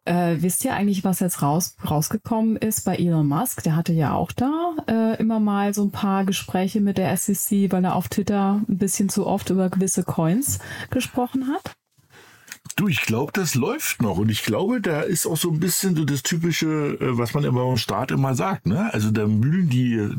äh, 0.05 0.37
wisst 0.39 0.63
ihr 0.63 0.73
eigentlich, 0.73 1.03
was 1.03 1.19
jetzt 1.19 1.41
raus, 1.41 1.75
rausgekommen 1.89 2.55
ist 2.55 2.85
bei 2.85 2.95
Elon 2.95 3.27
Musk? 3.27 3.63
Der 3.63 3.75
hatte 3.75 3.93
ja 3.93 4.13
auch 4.13 4.31
da 4.31 4.75
äh, 4.87 5.19
immer 5.19 5.39
mal 5.39 5.73
so 5.73 5.83
ein 5.83 5.91
paar 5.91 6.25
Gespräche 6.25 6.79
mit 6.79 6.97
der 6.97 7.15
SEC, 7.17 7.71
weil 7.71 7.83
er 7.83 7.95
auf 7.95 8.07
Twitter 8.07 8.61
ein 8.69 8.77
bisschen 8.77 9.09
zu 9.09 9.25
oft 9.27 9.49
über 9.49 9.69
gewisse 9.69 10.03
Coins 10.03 10.59
gesprochen 10.89 11.47
hat. 11.47 11.75
Du, 12.77 12.89
ich 12.89 13.03
glaube, 13.03 13.31
das 13.31 13.55
läuft 13.55 14.01
noch. 14.01 14.17
Und 14.17 14.29
ich 14.29 14.43
glaube, 14.43 14.81
da 14.81 14.99
ist 14.99 15.25
auch 15.25 15.37
so 15.37 15.49
ein 15.49 15.61
bisschen 15.61 15.95
so 15.95 16.03
das 16.03 16.23
typische, 16.23 16.97
äh, 16.99 17.17
was 17.17 17.33
man 17.33 17.45
immer 17.45 17.61
am 17.61 17.77
Start 17.77 18.11
immer 18.11 18.35
sagt. 18.35 18.65
Ne? 18.65 18.93
Also 18.93 19.11
der 19.11 19.27
Mühlen, 19.27 19.69
die, 19.69 20.09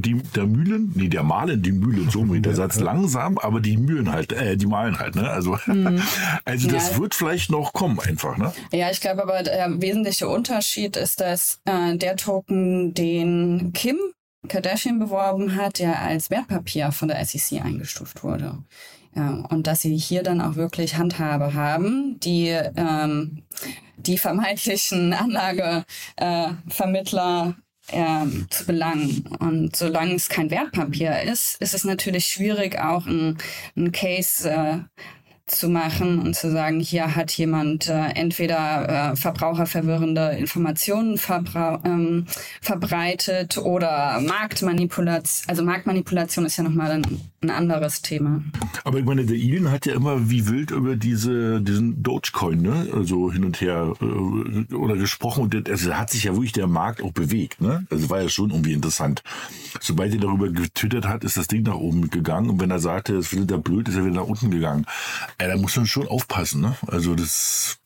die, 0.00 0.22
der 0.34 0.46
Mühlen, 0.46 0.92
nee, 0.94 1.08
der 1.08 1.22
Malen 1.22 1.62
die 1.62 1.72
Mühlen, 1.72 2.10
so 2.10 2.22
mit 2.22 2.44
der 2.44 2.54
Satz 2.54 2.78
langsam, 2.78 3.38
aber 3.38 3.60
die 3.60 3.78
Mühlen 3.78 4.12
halt, 4.12 4.32
äh, 4.32 4.58
die 4.58 4.66
malen 4.66 4.98
halt. 4.98 5.14
Ne? 5.14 5.26
Also, 5.26 5.56
mhm. 5.64 6.02
also 6.44 6.68
das 6.68 6.92
ja. 6.92 6.98
wird 6.98 7.14
vielleicht 7.14 7.50
noch 7.50 7.72
kommen 7.72 7.98
einfach. 7.98 8.36
Ne? 8.36 8.52
Ja, 8.72 8.90
ich 8.90 9.00
glaube 9.00 9.22
aber, 9.22 9.42
der 9.42 9.80
wesentliche 9.80 10.28
Unterschied 10.28 10.98
ist, 10.98 11.18
dass 11.20 11.60
äh, 11.64 11.96
der 11.96 12.16
Token, 12.16 12.92
den 12.92 13.72
Kim 13.72 13.96
Kardashian 14.48 14.98
beworben 14.98 15.56
hat, 15.56 15.78
der 15.78 16.02
als 16.02 16.28
Wertpapier 16.28 16.92
von 16.92 17.08
der 17.08 17.24
SEC 17.24 17.62
eingestuft 17.62 18.24
wurde. 18.24 18.58
Ja, 19.14 19.44
und 19.50 19.66
dass 19.66 19.82
sie 19.82 19.94
hier 19.96 20.22
dann 20.22 20.40
auch 20.40 20.56
wirklich 20.56 20.96
Handhabe 20.96 21.52
haben, 21.52 22.18
die 22.20 22.48
ähm, 22.48 23.42
die 23.96 24.18
vermeintlichen 24.18 25.12
Anlagevermittler 26.16 27.54
äh, 27.88 28.26
zu 28.50 28.66
belangen. 28.66 29.24
Und 29.38 29.76
solange 29.76 30.14
es 30.14 30.28
kein 30.28 30.50
Wertpapier 30.50 31.22
ist, 31.22 31.60
ist 31.60 31.74
es 31.74 31.84
natürlich 31.84 32.26
schwierig, 32.26 32.78
auch 32.78 33.06
ein, 33.06 33.38
ein 33.76 33.92
Case 33.92 34.50
äh, 34.50 34.78
zu 35.46 35.68
machen 35.68 36.20
und 36.20 36.34
zu 36.34 36.50
sagen, 36.50 36.80
hier 36.80 37.14
hat 37.14 37.32
jemand 37.32 37.88
äh, 37.88 38.10
entweder 38.14 39.12
äh, 39.12 39.16
verbraucherverwirrende 39.16 40.30
Informationen 40.30 41.20
ähm, 41.84 42.26
verbreitet 42.60 43.58
oder 43.58 44.20
Marktmanipulation. 44.20 45.48
Also 45.48 45.64
Marktmanipulation 45.64 46.46
ist 46.46 46.56
ja 46.56 46.64
nochmal 46.64 46.92
ein, 46.92 47.31
ein 47.42 47.50
anderes 47.50 48.02
Thema. 48.02 48.42
Aber 48.84 48.98
ich 48.98 49.04
meine, 49.04 49.24
der 49.24 49.36
Elon 49.36 49.70
hat 49.70 49.86
ja 49.86 49.94
immer 49.94 50.30
wie 50.30 50.48
wild 50.48 50.70
über 50.70 50.96
diese, 50.96 51.60
diesen 51.60 52.02
Dogecoin, 52.02 52.62
ne? 52.62 52.88
Also 52.94 53.32
hin 53.32 53.44
und 53.44 53.60
her 53.60 53.94
äh, 54.00 54.74
oder 54.74 54.96
gesprochen 54.96 55.42
und 55.44 55.68
also 55.68 55.88
da 55.88 55.98
hat 55.98 56.10
sich 56.10 56.24
ja 56.24 56.32
wirklich 56.32 56.52
der 56.52 56.66
Markt 56.66 57.02
auch 57.02 57.12
bewegt, 57.12 57.60
ne? 57.60 57.86
Also 57.90 58.10
war 58.10 58.22
ja 58.22 58.28
schon 58.28 58.50
irgendwie 58.50 58.72
interessant. 58.72 59.22
Sobald 59.80 60.14
er 60.14 60.20
darüber 60.20 60.50
getwittert 60.50 61.06
hat, 61.06 61.24
ist 61.24 61.36
das 61.36 61.48
Ding 61.48 61.62
nach 61.62 61.74
oben 61.74 62.10
gegangen 62.10 62.48
und 62.48 62.60
wenn 62.60 62.70
er 62.70 62.78
sagte, 62.78 63.16
es 63.16 63.28
findet 63.28 63.50
er 63.50 63.58
blöd, 63.58 63.88
ist 63.88 63.96
er 63.96 64.04
wieder 64.04 64.16
nach 64.16 64.28
unten 64.28 64.50
gegangen. 64.50 64.86
Ja, 65.40 65.48
da 65.48 65.56
muss 65.56 65.76
man 65.76 65.86
schon 65.86 66.06
aufpassen, 66.06 66.60
ne? 66.60 66.76
Also 66.86 67.14
das. 67.14 67.78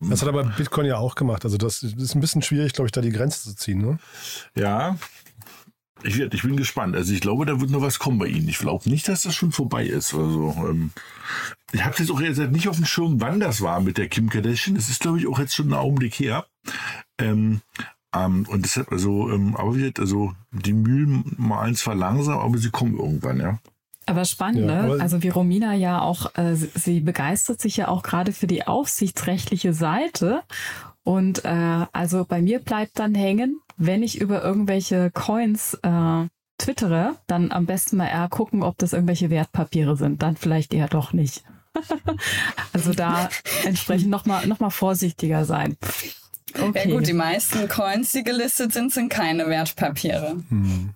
Das 0.00 0.22
hat 0.22 0.28
aber 0.28 0.44
Bitcoin 0.44 0.86
ja 0.86 0.96
auch 0.96 1.16
gemacht. 1.16 1.44
Also 1.44 1.58
das 1.58 1.82
ist 1.82 2.14
ein 2.14 2.20
bisschen 2.20 2.40
schwierig, 2.40 2.72
glaube 2.72 2.86
ich, 2.86 2.92
da 2.92 3.02
die 3.02 3.10
Grenze 3.10 3.42
zu 3.42 3.54
ziehen, 3.54 3.82
ne? 3.82 3.98
Ja. 4.54 4.96
Ich, 6.02 6.18
ich 6.18 6.42
bin 6.42 6.56
gespannt. 6.56 6.96
Also 6.96 7.12
ich 7.12 7.20
glaube, 7.20 7.46
da 7.46 7.60
wird 7.60 7.70
noch 7.70 7.82
was 7.82 7.98
kommen 7.98 8.18
bei 8.18 8.26
Ihnen. 8.26 8.48
Ich 8.48 8.58
glaube 8.58 8.88
nicht, 8.88 9.08
dass 9.08 9.22
das 9.22 9.34
schon 9.34 9.52
vorbei 9.52 9.84
ist. 9.84 10.14
Also 10.14 10.54
ähm, 10.68 10.90
ich 11.72 11.84
habe 11.84 11.96
jetzt 11.98 12.10
auch 12.10 12.20
jetzt 12.20 12.38
nicht 12.38 12.68
auf 12.68 12.76
dem 12.76 12.86
Schirm, 12.86 13.20
wann 13.20 13.40
das 13.40 13.60
war 13.60 13.80
mit 13.80 13.98
der 13.98 14.08
Kim 14.08 14.28
Kardashian. 14.28 14.76
Das 14.76 14.88
ist, 14.88 15.00
glaube 15.00 15.18
ich, 15.18 15.26
auch 15.26 15.38
jetzt 15.38 15.54
schon 15.54 15.68
ein 15.68 15.74
Augenblick 15.74 16.14
her. 16.14 16.46
Ähm, 17.18 17.60
ähm, 18.14 18.46
und 18.48 18.64
deshalb, 18.64 18.90
also, 18.90 19.30
ähm, 19.30 19.56
aber 19.56 19.76
wie 19.76 19.92
also 19.98 20.32
die 20.50 20.72
Mühlen 20.72 21.34
malen 21.36 21.76
zwar 21.76 21.94
langsam, 21.94 22.38
aber 22.38 22.58
sie 22.58 22.70
kommen 22.70 22.98
irgendwann, 22.98 23.38
ja. 23.38 23.58
Aber 24.06 24.24
spannend, 24.24 24.68
ja, 24.68 24.86
ne? 24.86 24.96
Also 25.00 25.22
wie 25.22 25.28
Romina 25.28 25.74
ja 25.74 26.00
auch, 26.00 26.34
äh, 26.36 26.56
sie 26.56 27.00
begeistert 27.00 27.60
sich 27.60 27.76
ja 27.76 27.86
auch 27.88 28.02
gerade 28.02 28.32
für 28.32 28.48
die 28.48 28.66
aufsichtsrechtliche 28.66 29.72
Seite. 29.72 30.42
Und 31.02 31.44
äh, 31.44 31.86
also 31.92 32.24
bei 32.24 32.42
mir 32.42 32.58
bleibt 32.60 32.98
dann 32.98 33.14
hängen, 33.14 33.60
wenn 33.76 34.02
ich 34.02 34.20
über 34.20 34.42
irgendwelche 34.42 35.10
Coins 35.10 35.74
äh, 35.82 36.26
twittere, 36.58 37.16
dann 37.26 37.52
am 37.52 37.66
besten 37.66 37.96
mal 37.96 38.08
eher 38.08 38.28
gucken, 38.28 38.62
ob 38.62 38.76
das 38.78 38.92
irgendwelche 38.92 39.30
Wertpapiere 39.30 39.96
sind. 39.96 40.22
Dann 40.22 40.36
vielleicht 40.36 40.74
eher 40.74 40.88
doch 40.88 41.12
nicht. 41.12 41.42
also 42.72 42.92
da 42.92 43.30
entsprechend 43.64 44.10
nochmal 44.10 44.46
noch 44.46 44.60
mal 44.60 44.70
vorsichtiger 44.70 45.44
sein. 45.44 45.76
Okay. 46.54 46.88
Ja 46.88 46.94
gut, 46.96 47.06
die 47.06 47.12
meisten 47.12 47.68
Coins, 47.68 48.12
die 48.12 48.24
gelistet 48.24 48.72
sind, 48.72 48.92
sind 48.92 49.08
keine 49.08 49.46
Wertpapiere. 49.46 50.42
Hm. 50.48 50.94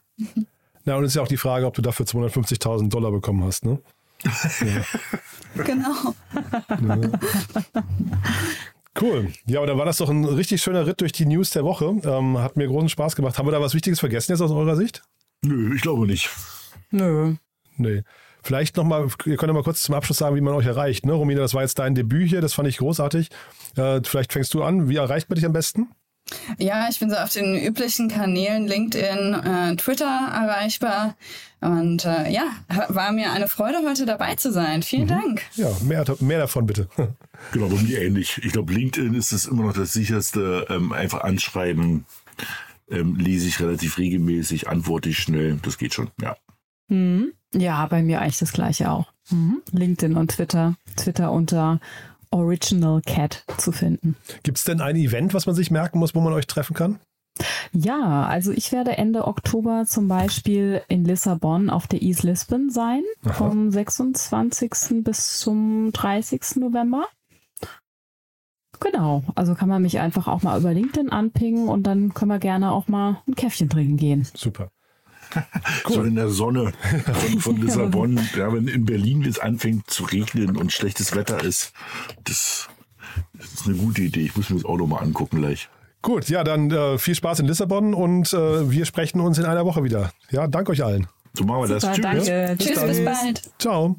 Na, 0.84 0.96
und 0.96 1.04
es 1.04 1.12
ist 1.12 1.16
ja 1.16 1.22
auch 1.22 1.28
die 1.28 1.36
Frage, 1.36 1.66
ob 1.66 1.74
du 1.74 1.82
dafür 1.82 2.06
250.000 2.06 2.90
Dollar 2.90 3.10
bekommen 3.10 3.44
hast, 3.44 3.64
ne? 3.64 3.78
Ja. 4.24 5.64
genau. 5.64 6.14
Ja. 6.68 7.82
Cool. 9.00 9.32
Ja, 9.46 9.58
aber 9.58 9.66
dann 9.66 9.78
war 9.78 9.84
das 9.84 9.96
doch 9.96 10.08
ein 10.08 10.24
richtig 10.24 10.62
schöner 10.62 10.86
Ritt 10.86 11.00
durch 11.00 11.12
die 11.12 11.26
News 11.26 11.50
der 11.50 11.64
Woche. 11.64 11.86
Ähm, 12.04 12.38
hat 12.38 12.56
mir 12.56 12.66
großen 12.68 12.88
Spaß 12.88 13.16
gemacht. 13.16 13.38
Haben 13.38 13.46
wir 13.46 13.52
da 13.52 13.60
was 13.60 13.74
Wichtiges 13.74 14.00
vergessen 14.00 14.32
jetzt 14.32 14.40
aus 14.40 14.52
eurer 14.52 14.76
Sicht? 14.76 15.02
Nö, 15.42 15.74
ich 15.74 15.82
glaube 15.82 16.06
nicht. 16.06 16.30
Nö. 16.90 17.34
Nee. 17.76 18.02
Vielleicht 18.42 18.76
nochmal, 18.76 19.08
ihr 19.24 19.36
könnt 19.36 19.48
ja 19.48 19.54
mal 19.54 19.62
kurz 19.62 19.82
zum 19.82 19.94
Abschluss 19.94 20.18
sagen, 20.18 20.36
wie 20.36 20.40
man 20.40 20.54
euch 20.54 20.66
erreicht. 20.66 21.06
Ne? 21.06 21.12
Romina, 21.12 21.40
das 21.40 21.54
war 21.54 21.62
jetzt 21.62 21.78
dein 21.78 21.94
Debüt 21.94 22.28
hier, 22.28 22.40
das 22.40 22.54
fand 22.54 22.68
ich 22.68 22.76
großartig. 22.76 23.30
Äh, 23.76 24.00
vielleicht 24.04 24.32
fängst 24.32 24.52
du 24.54 24.62
an. 24.62 24.88
Wie 24.88 24.96
erreicht 24.96 25.28
man 25.28 25.36
dich 25.36 25.46
am 25.46 25.52
besten? 25.52 25.88
Ja, 26.58 26.88
ich 26.88 27.00
bin 27.00 27.10
so 27.10 27.16
auf 27.16 27.32
den 27.32 27.56
üblichen 27.56 28.08
Kanälen 28.08 28.66
LinkedIn, 28.66 29.34
äh, 29.34 29.76
Twitter 29.76 30.30
erreichbar. 30.32 31.16
Und 31.60 32.04
äh, 32.04 32.30
ja, 32.30 32.44
war 32.88 33.12
mir 33.12 33.32
eine 33.32 33.48
Freude, 33.48 33.78
heute 33.86 34.06
dabei 34.06 34.34
zu 34.36 34.52
sein. 34.52 34.82
Vielen 34.82 35.04
mhm. 35.04 35.08
Dank. 35.08 35.42
Ja, 35.54 35.70
mehr, 35.82 36.04
mehr 36.20 36.38
davon 36.38 36.66
bitte. 36.66 36.88
genau, 37.52 37.68
bei 37.68 37.80
mir 37.82 38.00
ähnlich. 38.02 38.40
Ich 38.44 38.52
glaube, 38.52 38.72
LinkedIn 38.72 39.14
ist 39.14 39.32
es 39.32 39.46
immer 39.46 39.64
noch 39.64 39.74
das 39.74 39.92
sicherste. 39.92 40.66
Ähm, 40.68 40.92
einfach 40.92 41.22
anschreiben, 41.22 42.04
ähm, 42.90 43.16
lese 43.16 43.48
ich 43.48 43.60
relativ 43.60 43.98
regelmäßig, 43.98 44.68
antworte 44.68 45.08
ich 45.08 45.18
schnell. 45.18 45.58
Das 45.62 45.78
geht 45.78 45.94
schon, 45.94 46.10
ja. 46.20 46.36
Mhm. 46.88 47.32
Ja, 47.54 47.86
bei 47.86 48.02
mir 48.02 48.20
eigentlich 48.20 48.38
das 48.38 48.52
gleiche 48.52 48.90
auch. 48.90 49.12
Mhm. 49.30 49.62
LinkedIn 49.72 50.16
und 50.16 50.32
Twitter. 50.32 50.76
Twitter 50.96 51.32
unter 51.32 51.80
Original 52.30 53.00
Cat 53.00 53.44
zu 53.58 53.70
finden. 53.70 54.16
Gibt 54.42 54.58
es 54.58 54.64
denn 54.64 54.80
ein 54.80 54.96
Event, 54.96 55.34
was 55.34 55.46
man 55.46 55.54
sich 55.54 55.70
merken 55.70 56.00
muss, 56.00 56.14
wo 56.14 56.20
man 56.20 56.32
euch 56.32 56.46
treffen 56.46 56.74
kann? 56.74 56.98
Ja, 57.72 58.24
also 58.24 58.52
ich 58.52 58.70
werde 58.70 58.96
Ende 58.96 59.26
Oktober 59.26 59.84
zum 59.86 60.06
Beispiel 60.06 60.82
in 60.88 61.04
Lissabon 61.04 61.70
auf 61.70 61.86
der 61.86 62.02
East 62.02 62.22
Lisbon 62.22 62.70
sein, 62.70 63.02
Aha. 63.24 63.32
vom 63.32 63.70
26. 63.70 65.02
bis 65.02 65.38
zum 65.38 65.90
30. 65.92 66.56
November. 66.56 67.06
Genau, 68.80 69.22
also 69.34 69.54
kann 69.54 69.68
man 69.68 69.82
mich 69.82 69.98
einfach 69.98 70.28
auch 70.28 70.42
mal 70.42 70.58
über 70.58 70.72
LinkedIn 70.72 71.10
anpingen 71.10 71.68
und 71.68 71.84
dann 71.84 72.14
können 72.14 72.30
wir 72.30 72.38
gerne 72.38 72.72
auch 72.72 72.88
mal 72.88 73.22
ein 73.26 73.34
Käffchen 73.34 73.68
trinken 73.68 73.96
gehen. 73.96 74.26
Super. 74.34 74.70
Cool. 75.34 75.94
So 75.94 76.02
in 76.02 76.14
der 76.14 76.28
Sonne 76.28 76.72
von, 77.12 77.40
von 77.40 77.56
Lissabon. 77.62 78.20
ja, 78.36 78.52
wenn 78.52 78.68
in 78.68 78.84
Berlin 78.84 79.24
es 79.24 79.38
anfängt 79.38 79.90
zu 79.90 80.04
regnen 80.04 80.56
und 80.56 80.72
schlechtes 80.72 81.16
Wetter 81.16 81.42
ist, 81.42 81.72
das, 82.24 82.68
das 83.32 83.52
ist 83.52 83.66
eine 83.66 83.76
gute 83.76 84.02
Idee. 84.02 84.20
Ich 84.20 84.36
muss 84.36 84.50
mir 84.50 84.56
das 84.56 84.64
Auto 84.64 84.86
mal 84.86 84.98
angucken 84.98 85.38
gleich. 85.38 85.68
Gut, 86.02 86.28
ja, 86.28 86.44
dann 86.44 86.70
äh, 86.70 86.98
viel 86.98 87.14
Spaß 87.14 87.40
in 87.40 87.46
Lissabon 87.46 87.94
und 87.94 88.32
äh, 88.32 88.70
wir 88.70 88.84
sprechen 88.84 89.20
uns 89.20 89.38
in 89.38 89.46
einer 89.46 89.64
Woche 89.64 89.82
wieder. 89.82 90.12
Ja, 90.30 90.46
danke 90.46 90.72
euch 90.72 90.84
allen. 90.84 91.06
So 91.32 91.44
machen 91.44 91.62
wir 91.62 91.80
Super, 91.80 91.80
das. 91.80 91.96
Tschüss. 91.96 92.26
Danke. 92.26 92.56
Tschüss, 92.58 92.86
bis 92.86 93.04
bald. 93.04 93.42
Ciao. 93.58 93.96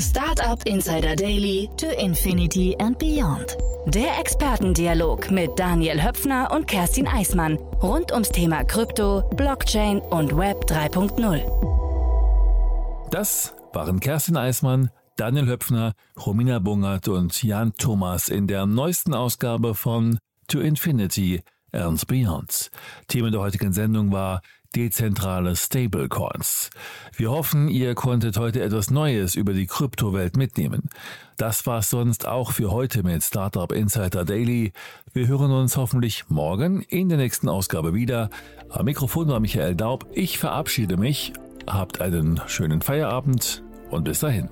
Startup 0.00 0.58
Insider 0.66 1.14
Daily 1.14 1.68
to 1.76 1.86
Infinity 2.00 2.74
and 2.78 2.98
Beyond. 2.98 3.58
Der 3.86 4.18
Expertendialog 4.18 5.30
mit 5.30 5.58
Daniel 5.58 6.02
Höpfner 6.02 6.50
und 6.52 6.66
Kerstin 6.66 7.06
Eismann 7.06 7.58
rund 7.82 8.10
ums 8.10 8.30
Thema 8.30 8.64
Krypto, 8.64 9.22
Blockchain 9.36 9.98
und 9.98 10.34
Web 10.34 10.64
3.0. 10.64 11.42
Das 13.10 13.54
waren 13.74 14.00
Kerstin 14.00 14.38
Eismann, 14.38 14.88
Daniel 15.16 15.46
Höpfner, 15.46 15.92
Romina 16.24 16.60
Bungert 16.60 17.08
und 17.08 17.42
Jan 17.42 17.74
Thomas 17.74 18.30
in 18.30 18.46
der 18.46 18.64
neuesten 18.64 19.12
Ausgabe 19.12 19.74
von 19.74 20.18
To 20.48 20.60
Infinity 20.60 21.42
and 21.72 22.06
Beyond. 22.06 22.70
Thema 23.06 23.30
der 23.30 23.40
heutigen 23.40 23.74
Sendung 23.74 24.12
war 24.12 24.40
dezentrale 24.74 25.56
Stablecoins. 25.56 26.70
Wir 27.16 27.30
hoffen, 27.30 27.68
ihr 27.68 27.94
konntet 27.94 28.38
heute 28.38 28.62
etwas 28.62 28.90
Neues 28.90 29.34
über 29.34 29.52
die 29.52 29.66
Kryptowelt 29.66 30.36
mitnehmen. 30.36 30.88
Das 31.36 31.66
war's 31.66 31.90
sonst 31.90 32.26
auch 32.26 32.52
für 32.52 32.70
heute 32.70 33.02
mit 33.02 33.22
Startup 33.22 33.72
Insider 33.72 34.24
Daily. 34.24 34.72
Wir 35.12 35.26
hören 35.26 35.50
uns 35.50 35.76
hoffentlich 35.76 36.28
morgen 36.28 36.82
in 36.82 37.08
der 37.08 37.18
nächsten 37.18 37.48
Ausgabe 37.48 37.94
wieder. 37.94 38.30
Am 38.68 38.84
Mikrofon 38.84 39.28
war 39.28 39.40
Michael 39.40 39.74
Daub. 39.74 40.06
Ich 40.12 40.38
verabschiede 40.38 40.96
mich. 40.96 41.32
Habt 41.66 42.00
einen 42.00 42.40
schönen 42.46 42.82
Feierabend 42.82 43.62
und 43.90 44.04
bis 44.04 44.20
dahin. 44.20 44.48